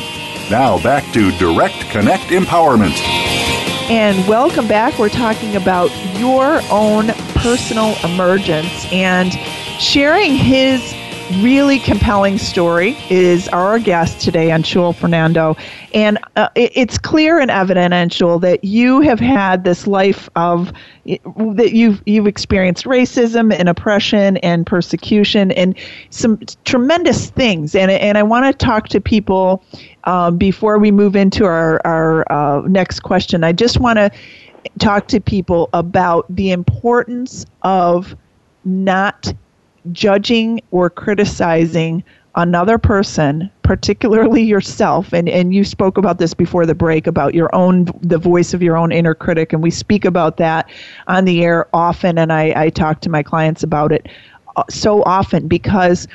[0.50, 3.17] Now back to Direct Connect Empowerment.
[3.90, 5.00] And welcome back.
[5.00, 9.32] We're talking about your own personal emergence and
[9.80, 10.94] sharing his
[11.42, 15.56] really compelling story is our guest today, Anshul Fernando.
[15.94, 20.72] And uh, it's clear and evident, Anshul, that you have had this life of
[21.06, 25.78] that you've you've experienced racism and oppression and persecution and
[26.10, 27.76] some tremendous things.
[27.76, 29.64] And and I want to talk to people
[30.06, 33.44] um, before we move into our our uh, next question.
[33.44, 34.12] I just want to
[34.80, 38.16] talk to people about the importance of
[38.66, 39.34] not
[39.92, 42.04] judging or criticizing
[42.36, 47.54] another person, particularly yourself, and, and you spoke about this before the break about your
[47.54, 50.70] own, the voice of your own inner critic, and we speak about that
[51.08, 54.08] on the air often, and I, I talk to my clients about it
[54.56, 56.08] uh, so often because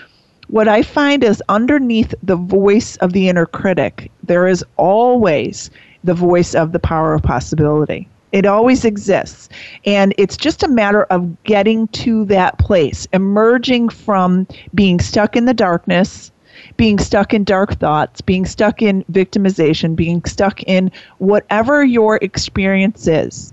[0.46, 5.70] what I find is underneath the voice of the inner critic, there is always
[6.04, 8.08] the voice of the power of possibility.
[8.32, 9.48] It always exists.
[9.84, 15.44] And it's just a matter of getting to that place, emerging from being stuck in
[15.44, 16.32] the darkness,
[16.76, 23.06] being stuck in dark thoughts, being stuck in victimization, being stuck in whatever your experience
[23.06, 23.52] is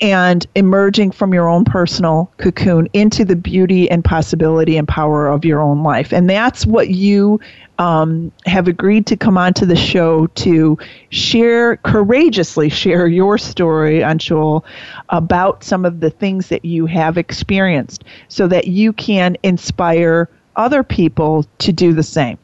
[0.00, 5.44] and emerging from your own personal cocoon into the beauty and possibility and power of
[5.44, 6.12] your own life.
[6.12, 7.40] And that's what you
[7.78, 10.78] um, have agreed to come onto the show to
[11.10, 14.64] share, courageously share your story, Anshul,
[15.08, 20.82] about some of the things that you have experienced so that you can inspire other
[20.82, 22.38] people to do the same.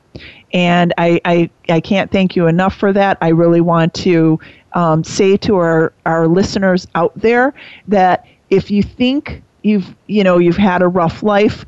[0.52, 3.18] And I, I, I can't thank you enough for that.
[3.20, 4.38] I really want to
[4.75, 7.55] um, say to our, our listeners out there
[7.89, 11.64] that if you think you've you know you've had a rough life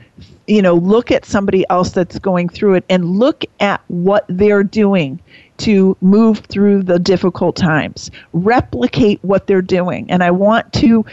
[0.46, 4.62] you know look at somebody else that's going through it and look at what they're
[4.62, 5.18] doing
[5.58, 8.10] to move through the difficult times.
[8.32, 10.10] Replicate what they're doing.
[10.10, 11.04] And i want to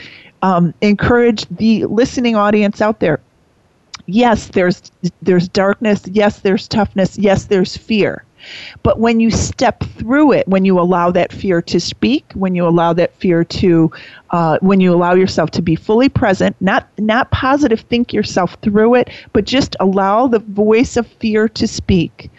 [0.42, 3.22] um, encourage the listening audience out there.
[4.06, 4.92] Yes there's
[5.22, 6.04] there's darkness.
[6.12, 7.18] Yes there's toughness.
[7.18, 8.26] Yes there's fear
[8.84, 12.68] but when you step through it, when you allow that fear to speak, when you
[12.68, 13.92] allow that fear to,
[14.32, 18.96] uh, when you allow yourself to be fully present, not not positive think yourself through
[18.96, 22.30] it, but just allow the voice of fear to speak,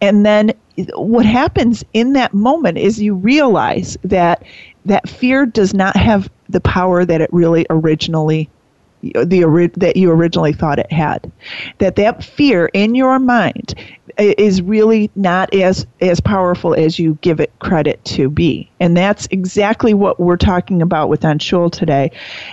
[0.00, 0.52] and then
[0.94, 4.42] what happens in that moment is you realize that
[4.84, 8.48] that fear does not have the power that it really originally
[9.02, 11.30] the that you originally thought it had.
[11.78, 13.74] That that fear in your mind
[14.18, 18.70] is really not as as powerful as you give it credit to be.
[18.80, 22.10] And that's exactly what we're talking about with Anshul today.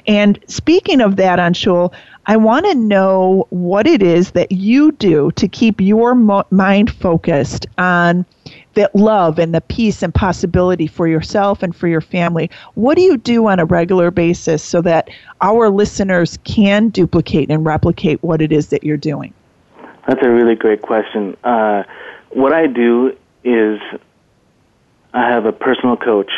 [0.08, 1.94] And speaking of that Anshul
[2.26, 6.90] I want to know what it is that you do to keep your mo- mind
[6.90, 8.26] focused on
[8.74, 12.50] that love and the peace and possibility for yourself and for your family.
[12.76, 15.10] What do you do on a regular basis so that
[15.42, 19.34] our listeners can duplicate and replicate what it is that you're doing?
[20.08, 21.38] That's a really great question.
[21.44, 21.84] Uh,
[22.32, 23.80] what I do is
[25.14, 26.32] I have a personal coach.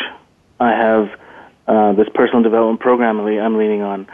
[0.60, 1.20] I have
[1.66, 4.06] uh, this personal development program I'm leaning on.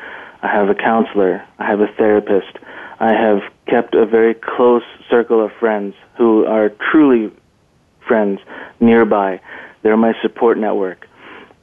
[0.42, 1.44] I have a counselor.
[1.58, 2.58] I have a therapist.
[2.98, 7.32] I have kept a very close circle of friends who are truly
[8.06, 8.40] friends
[8.80, 9.40] nearby.
[9.82, 11.08] They're my support network.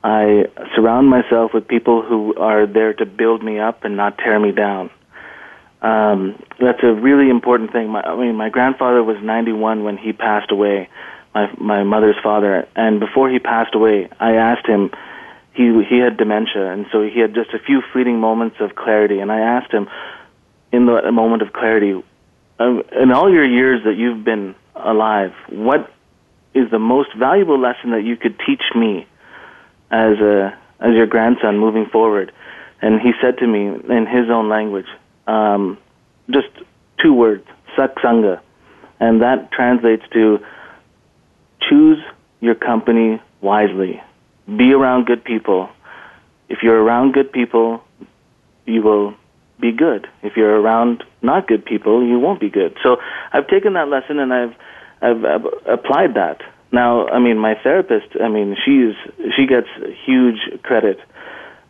[0.04, 4.40] I surround myself with people who are there to build me up and not tear
[4.40, 4.90] me down.
[5.82, 7.90] Um, that's a really important thing.
[7.90, 10.90] My, I mean, my grandfather was 91 when he passed away
[11.34, 12.68] my my mother's father.
[12.76, 14.92] And before he passed away, I asked him.
[15.54, 19.20] He he had dementia, and so he had just a few fleeting moments of clarity.
[19.20, 19.90] And I asked him,
[20.72, 22.02] in the moment of clarity,
[22.60, 25.92] um, in all your years that you've been alive, what
[26.60, 29.08] is the most valuable lesson that you could teach me
[29.92, 32.32] as a as your grandson moving forward?
[32.82, 34.88] And he said to me in his own language,
[35.28, 35.78] um,
[36.30, 36.48] just
[37.02, 37.46] two words,
[37.78, 38.40] satsanga,
[39.00, 40.40] and that translates to
[41.68, 42.00] choose
[42.40, 44.02] your company wisely.
[44.48, 45.70] Be around good people.
[46.48, 47.84] If you're around good people,
[48.66, 49.14] you will
[49.60, 50.08] be good.
[50.24, 52.78] If you're around not good people, you won't be good.
[52.82, 52.98] So
[53.34, 54.56] I've taken that lesson and I've
[55.02, 56.42] I've, applied that.
[56.72, 58.94] Now, I mean, my therapist, I mean, she's
[59.36, 59.68] she gets
[60.06, 61.00] huge credit.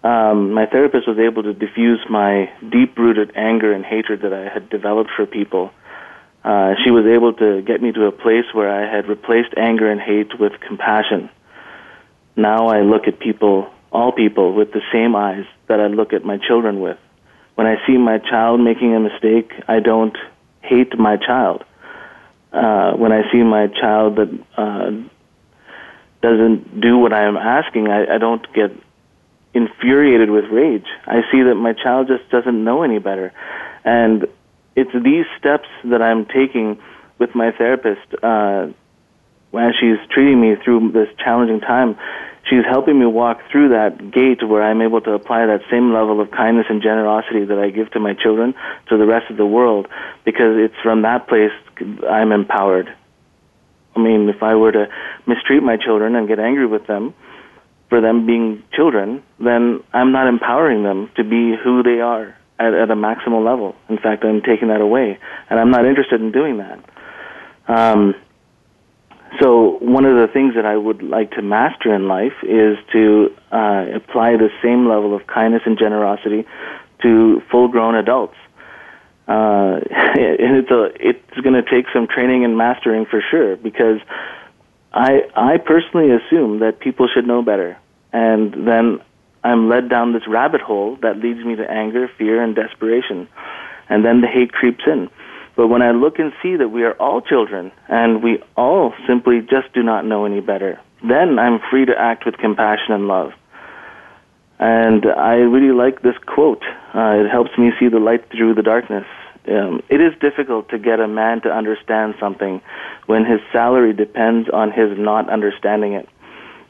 [0.04, 4.70] Um, my therapist was able to diffuse my deep-rooted anger and hatred that I had
[4.70, 5.72] developed for people.
[6.44, 9.92] Uh, she was able to get me to a place where I had replaced anger
[9.92, 11.30] and hate with compassion.
[12.38, 16.24] Now I look at people, all people, with the same eyes that I look at
[16.24, 16.98] my children with.
[17.56, 20.18] When I see my child making a mistake, I don't
[20.62, 21.66] hate my child.
[22.52, 24.92] Uh, when I see my child that uh,
[26.22, 28.72] doesn't do what I am asking, I, I don't get
[29.54, 30.88] infuriated with rage.
[31.06, 33.34] I see that my child just doesn't know any better.
[33.84, 34.28] And
[34.76, 36.80] it's these steps that I'm taking
[37.18, 38.68] with my therapist uh,
[39.58, 41.98] as she's treating me through this challenging time
[42.50, 46.20] she's helping me walk through that gate where I'm able to apply that same level
[46.20, 48.56] of kindness and generosity that I give to my children
[48.90, 49.88] to the rest of the world
[50.26, 51.52] because it's from that place
[52.10, 52.96] I'm empowered.
[53.96, 54.88] I mean, if I were to
[55.28, 57.14] mistreat my children and get angry with them
[57.90, 62.74] for them being children, then I'm not empowering them to be who they are at,
[62.74, 63.76] at a maximal level.
[63.90, 65.18] In fact, I'm taking that away,
[65.50, 66.80] and I'm not interested in doing that.
[67.68, 68.16] Um,
[69.40, 73.36] so one of the things that I would like to master in life is to
[73.52, 76.46] uh, apply the same level of kindness and generosity
[77.04, 78.36] to full-grown adults.
[79.30, 84.00] Uh, and it's a it's going to take some training and mastering for sure because
[84.92, 87.78] I I personally assume that people should know better,
[88.12, 89.00] and then
[89.44, 93.30] I'm led down this rabbit hole that leads me to anger, fear, and desperation,
[93.88, 95.10] and then the hate creeps in.
[95.56, 99.42] But when I look and see that we are all children and we all simply
[99.42, 103.32] just do not know any better, then I'm free to act with compassion and love.
[104.58, 106.64] And I really like this quote.
[106.96, 109.06] Uh, it helps me see the light through the darkness.
[109.50, 112.62] Um, it is difficult to get a man to understand something
[113.08, 116.08] when his salary depends on his not understanding it.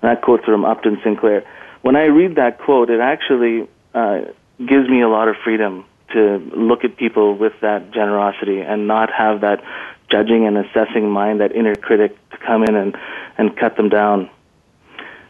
[0.02, 1.44] That quote's from Upton Sinclair.
[1.82, 4.22] When I read that quote, it actually uh,
[4.60, 9.12] gives me a lot of freedom to look at people with that generosity and not
[9.12, 9.64] have that
[10.10, 12.98] judging and assessing mind, that inner critic to come in and,
[13.38, 14.30] and cut them down.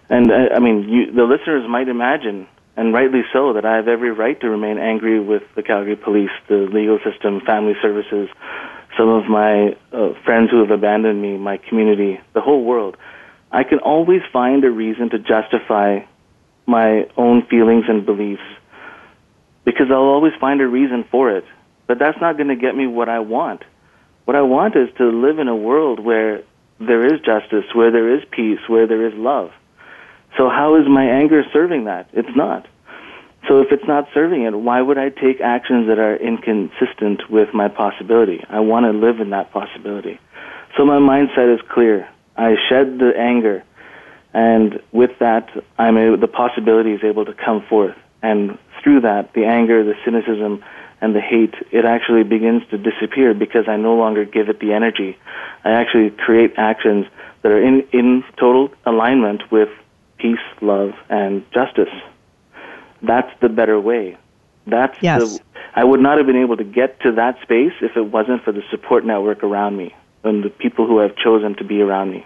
[0.09, 2.47] And I, I mean, you, the listeners might imagine,
[2.79, 6.29] and rightly so, that I have every right to remain angry with the Calgary police,
[6.47, 8.29] the legal system, family services,
[8.97, 12.95] some of my uh, friends who have abandoned me, my community, the whole world.
[13.51, 16.05] I can always find a reason to justify
[16.65, 18.47] my own feelings and beliefs
[19.65, 21.43] because I'll always find a reason for it.
[21.85, 23.63] But that's not going to get me what I want.
[24.23, 26.43] What I want is to live in a world where
[26.79, 29.51] there is justice, where there is peace, where there is love.
[30.39, 32.07] So how is my anger serving that?
[32.13, 32.65] It's not.
[33.49, 37.53] So if it's not serving it, why would I take actions that are inconsistent with
[37.53, 38.45] my possibility?
[38.49, 40.17] I want to live in that possibility.
[40.77, 42.07] So my mindset is clear.
[42.37, 43.65] I shed the anger,
[44.33, 47.97] and with that, I'm the possibility is able to come forth.
[48.21, 50.63] And through that, the anger, the cynicism,
[51.01, 54.71] and the hate, it actually begins to disappear because I no longer give it the
[54.71, 55.17] energy.
[55.65, 57.07] I actually create actions
[57.41, 59.69] that are in, in total alignment with
[60.19, 61.93] peace, love, and justice.
[63.01, 64.17] That's the better way.
[64.67, 65.37] That's yes.
[65.37, 65.43] the
[65.75, 68.51] I would not have been able to get to that space if it wasn't for
[68.51, 72.25] the support network around me and the people who have chosen to be around me.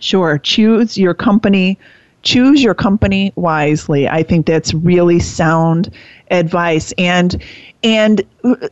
[0.00, 0.38] Sure.
[0.38, 1.78] Choose your company
[2.22, 4.08] choose your company wisely.
[4.08, 5.90] I think that's really sound
[6.30, 6.92] advice.
[6.98, 7.42] And
[7.82, 8.22] and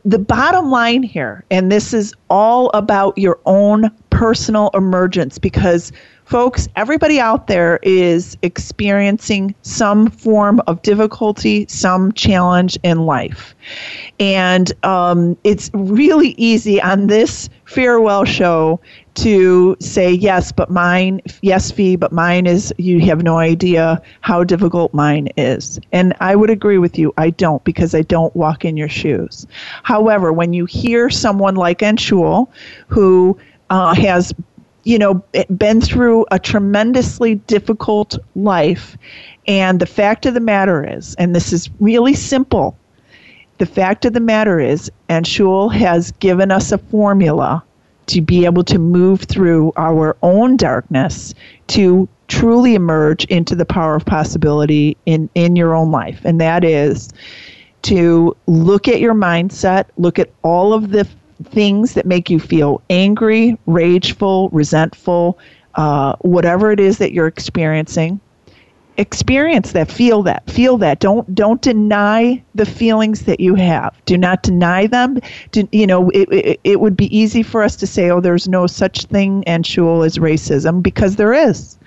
[0.03, 5.91] the bottom line here, and this is all about your own personal emergence because
[6.27, 13.55] folks, everybody out there is experiencing some form of difficulty, some challenge in life.
[14.19, 18.79] And um, it's really easy on this farewell show
[19.15, 24.43] to say yes but mine yes fi but mine is you have no idea how
[24.43, 28.63] difficult mine is and i would agree with you i don't because i don't walk
[28.63, 29.47] in your shoes
[29.81, 32.47] however when you hear someone like anshul
[32.89, 33.35] who
[33.71, 34.33] uh, has
[34.87, 38.97] you know, eh, been through a tremendously difficult life.
[39.45, 42.77] And the fact of the matter is, and this is really simple,
[43.57, 47.61] the fact of the matter is, Anshul has given us a formula
[48.05, 51.33] to be able to move through our own darkness
[51.67, 56.21] to truly emerge into the power of possibility in, in your own life.
[56.23, 57.09] And that is
[57.81, 61.05] to look at your mindset, look at all of the
[61.45, 65.37] things that make you feel angry, rageful, resentful,
[65.75, 68.19] uh, whatever it is that you're experiencing,
[68.97, 70.99] experience that feel that feel that.
[70.99, 73.95] Don't don't deny the feelings that you have.
[74.05, 75.19] Do not deny them.
[75.51, 78.47] Do, you know it, it, it would be easy for us to say oh there's
[78.47, 81.77] no such thing Anshul as racism because there is.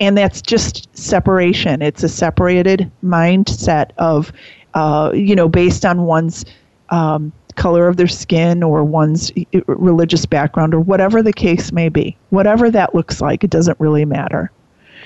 [0.00, 1.82] And that's just separation.
[1.82, 4.32] It's a separated mindset of
[4.74, 6.44] uh, you know based on one's
[6.90, 9.32] um, color of their skin or one's
[9.66, 14.04] religious background or whatever the case may be whatever that looks like it doesn't really
[14.04, 14.50] matter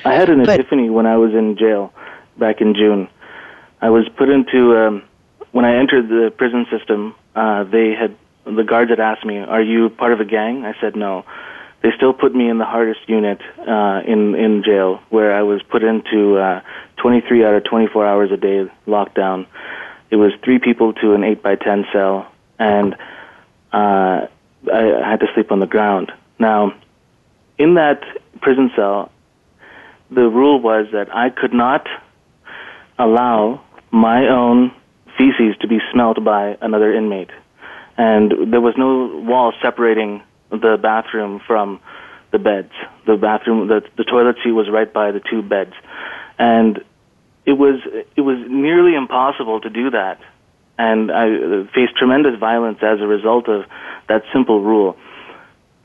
[0.04, 1.92] I had an but, epiphany when I was in jail
[2.38, 3.08] back in June.
[3.80, 5.02] I was put into um,
[5.52, 7.14] when I entered the prison system.
[7.34, 10.74] Uh, they had the guards had asked me, "Are you part of a gang?" I
[10.80, 11.24] said no.
[11.82, 15.62] They still put me in the hardest unit uh, in in jail, where I was
[15.62, 16.60] put into uh,
[16.96, 19.46] 23 out of 24 hours a day lockdown.
[20.10, 22.94] It was three people to an eight by ten cell, and
[23.72, 24.26] uh,
[24.72, 26.12] I, had to sleep on the ground.
[26.38, 26.74] Now,
[27.58, 28.02] in that
[28.40, 29.10] prison cell,
[30.10, 31.86] the rule was that I could not
[32.98, 34.72] allow my own
[35.18, 37.30] feces to be smelled by another inmate.
[37.96, 41.80] And there was no wall separating the bathroom from
[42.30, 42.72] the beds.
[43.06, 45.72] The bathroom, the, the toilet seat was right by the two beds.
[46.38, 46.84] And
[47.46, 47.80] it was,
[48.16, 50.20] it was nearly impossible to do that.
[50.78, 53.64] And I faced tremendous violence as a result of
[54.08, 54.96] that simple rule.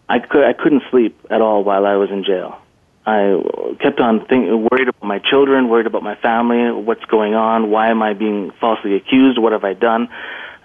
[0.09, 2.57] I, could, I couldn't sleep at all while I was in jail.
[3.05, 3.41] I
[3.81, 7.89] kept on thinking, worried about my children, worried about my family, what's going on, why
[7.89, 10.09] am I being falsely accused, what have I done,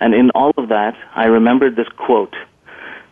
[0.00, 2.34] and in all of that, I remembered this quote,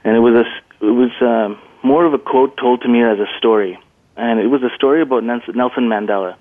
[0.05, 1.55] and it was a, it was uh,
[1.87, 3.79] more of a quote told to me as a story,
[4.17, 6.37] and it was a story about Nelson Mandela.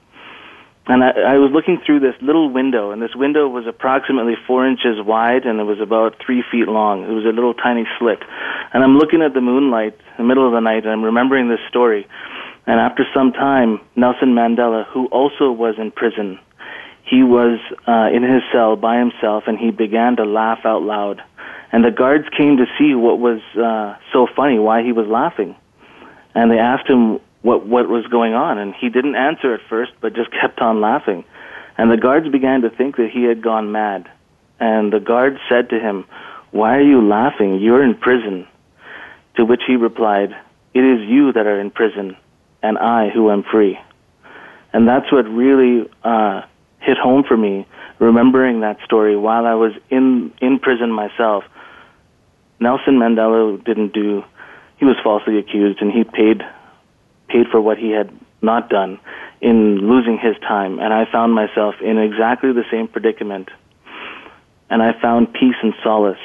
[0.86, 4.68] And I, I was looking through this little window, and this window was approximately four
[4.68, 7.04] inches wide, and it was about three feet long.
[7.04, 8.20] It was a little tiny slit.
[8.74, 11.48] And I'm looking at the moonlight in the middle of the night, and I'm remembering
[11.48, 12.06] this story.
[12.66, 16.40] And after some time, Nelson Mandela, who also was in prison,
[17.06, 21.22] he was uh, in his cell by himself and he began to laugh out loud.
[21.72, 25.56] And the guards came to see what was uh, so funny, why he was laughing.
[26.34, 28.58] And they asked him what, what was going on.
[28.58, 31.24] And he didn't answer at first, but just kept on laughing.
[31.78, 34.10] And the guards began to think that he had gone mad.
[34.60, 36.06] And the guards said to him,
[36.52, 37.60] Why are you laughing?
[37.60, 38.48] You're in prison.
[39.38, 40.30] To which he replied,
[40.74, 42.18] It is you that are in prison
[42.62, 43.78] and I who am free.
[44.72, 46.42] And that's what really uh,
[46.80, 47.68] hit home for me,
[48.00, 51.44] remembering that story while I was in, in prison myself.
[52.60, 54.24] Nelson Mandela didn't do,
[54.78, 56.42] he was falsely accused and he paid,
[57.28, 58.12] paid for what he had
[58.42, 59.00] not done
[59.42, 60.80] in losing his time.
[60.80, 63.50] And I found myself in exactly the same predicament.
[64.70, 66.18] And I found peace and solace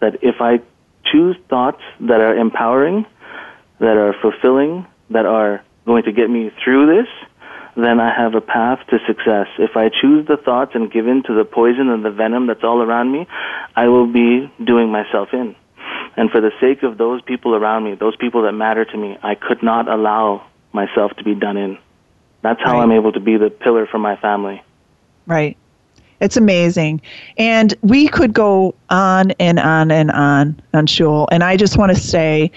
[0.00, 0.60] that if I
[1.04, 3.06] choose thoughts that are empowering,
[3.80, 7.08] that are fulfilling, that are going to get me through this,
[7.76, 9.46] then I have a path to success.
[9.58, 12.64] If I choose the thoughts and give in to the poison and the venom that's
[12.64, 13.26] all around me,
[13.76, 15.54] I will be doing myself in.
[16.18, 19.16] And for the sake of those people around me, those people that matter to me,
[19.22, 21.78] I could not allow myself to be done in.
[22.42, 22.82] That's how right.
[22.82, 24.60] I'm able to be the pillar for my family.
[25.26, 25.56] Right.
[26.18, 27.02] It's amazing.
[27.36, 31.28] And we could go on and on and on, on Anshul.
[31.30, 32.50] And I just want to say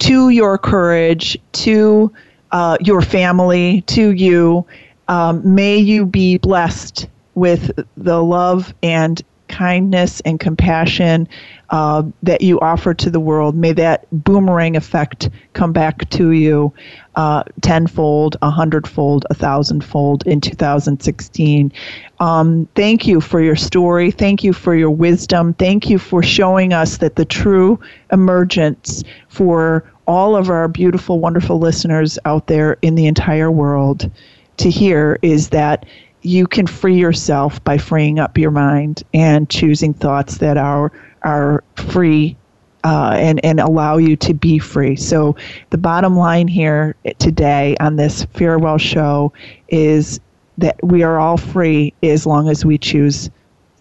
[0.00, 2.12] to your courage, to
[2.52, 4.66] uh, your family, to you.
[5.08, 9.22] Um, may you be blessed with the love and
[9.56, 11.26] kindness and compassion
[11.70, 13.56] uh, that you offer to the world.
[13.56, 16.74] May that boomerang effect come back to you
[17.14, 21.72] uh, tenfold, a hundredfold, a thousandfold in 2016.
[22.20, 24.10] Um, thank you for your story.
[24.10, 25.54] Thank you for your wisdom.
[25.54, 27.80] Thank you for showing us that the true
[28.12, 34.10] emergence for all of our beautiful, wonderful listeners out there in the entire world
[34.58, 35.86] to hear is that
[36.26, 40.90] you can free yourself by freeing up your mind and choosing thoughts that are
[41.22, 42.36] are free
[42.84, 44.96] uh, and and allow you to be free.
[44.96, 45.36] So
[45.70, 49.32] the bottom line here today on this farewell show
[49.68, 50.20] is
[50.58, 53.30] that we are all free as long as we choose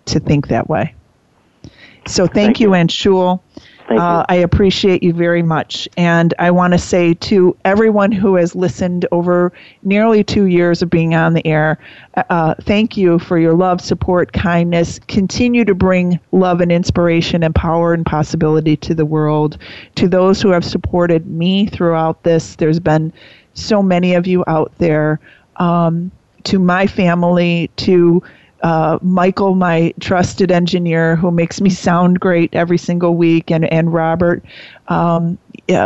[0.06, 0.94] to think that way.
[2.08, 2.74] So thank, thank you, you.
[2.74, 3.45] Thank you.
[3.90, 5.88] Uh, I appreciate you very much.
[5.96, 10.90] And I want to say to everyone who has listened over nearly two years of
[10.90, 11.78] being on the air,
[12.16, 15.00] uh, uh, thank you for your love, support, kindness.
[15.08, 19.58] Continue to bring love and inspiration and power and possibility to the world.
[19.96, 23.14] To those who have supported me throughout this, there's been
[23.54, 25.20] so many of you out there.
[25.58, 26.12] Um,
[26.46, 28.22] to my family, to
[28.66, 33.94] uh, Michael, my trusted engineer, who makes me sound great every single week, and and
[33.94, 34.44] Robert,
[34.88, 35.38] um,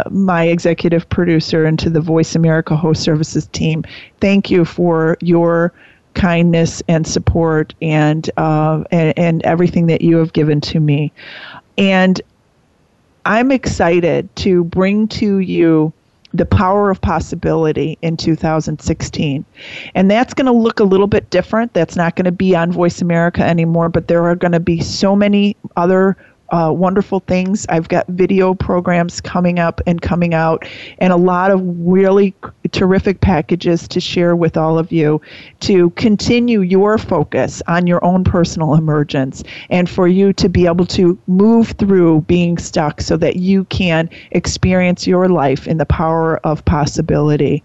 [0.10, 3.84] my executive producer, and to the Voice America Host Services team.
[4.22, 5.74] Thank you for your
[6.14, 11.12] kindness and support and, uh, and and everything that you have given to me.
[11.78, 12.22] And
[13.26, 15.92] I'm excited to bring to you
[16.34, 19.46] the power of possibility in 2016.
[19.96, 21.74] And that's going to look a little bit different.
[21.74, 24.80] That's not going to be on Voice America anymore, but there are going to be
[24.82, 26.16] so many other
[26.52, 27.66] uh, wonderful things.
[27.70, 32.34] I've got video programs coming up and coming out, and a lot of really
[32.72, 35.22] terrific packages to share with all of you
[35.62, 40.86] to continue your focus on your own personal emergence and for you to be able
[40.86, 46.38] to move through being stuck so that you can experience your life in the power
[46.46, 47.64] of possibility.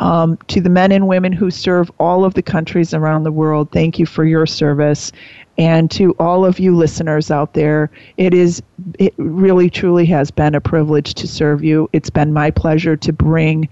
[0.00, 3.70] Um, to the men and women who serve all of the countries around the world,
[3.72, 5.10] thank you for your service.
[5.58, 8.62] And to all of you listeners out there, it is
[8.98, 11.90] it really truly has been a privilege to serve you.
[11.92, 13.68] It's been my pleasure to bring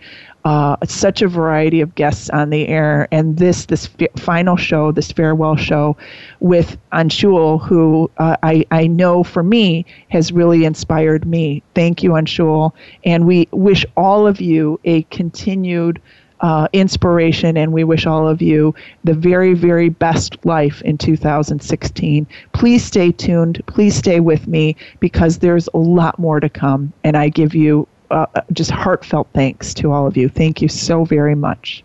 [0.47, 4.93] uh, such a variety of guests on the air, and this this f- final show,
[4.93, 5.97] this farewell show,
[6.39, 11.65] with Anshul, who uh, I I know for me has really inspired me.
[11.75, 12.71] Thank you, Anshul,
[13.05, 16.01] and we wish all of you a continued
[16.43, 18.73] uh, inspiration, and we wish all of you
[19.03, 22.25] the very, very best life in 2016.
[22.53, 23.61] Please stay tuned.
[23.67, 27.89] Please stay with me because there's a lot more to come, and I give you
[28.11, 30.29] uh, just heartfelt thanks to all of you.
[30.29, 31.85] Thank you so very much.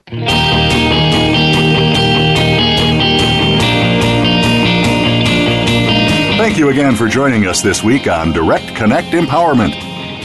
[6.37, 9.73] Thank you again for joining us this week on Direct Connect Empowerment.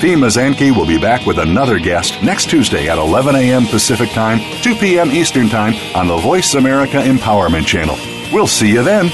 [0.00, 3.66] Fi Mazanke will be back with another guest next Tuesday at 11 a.m.
[3.66, 5.10] Pacific Time, 2 p.m.
[5.10, 7.96] Eastern Time on the Voice America Empowerment Channel.
[8.32, 9.10] We'll see you then.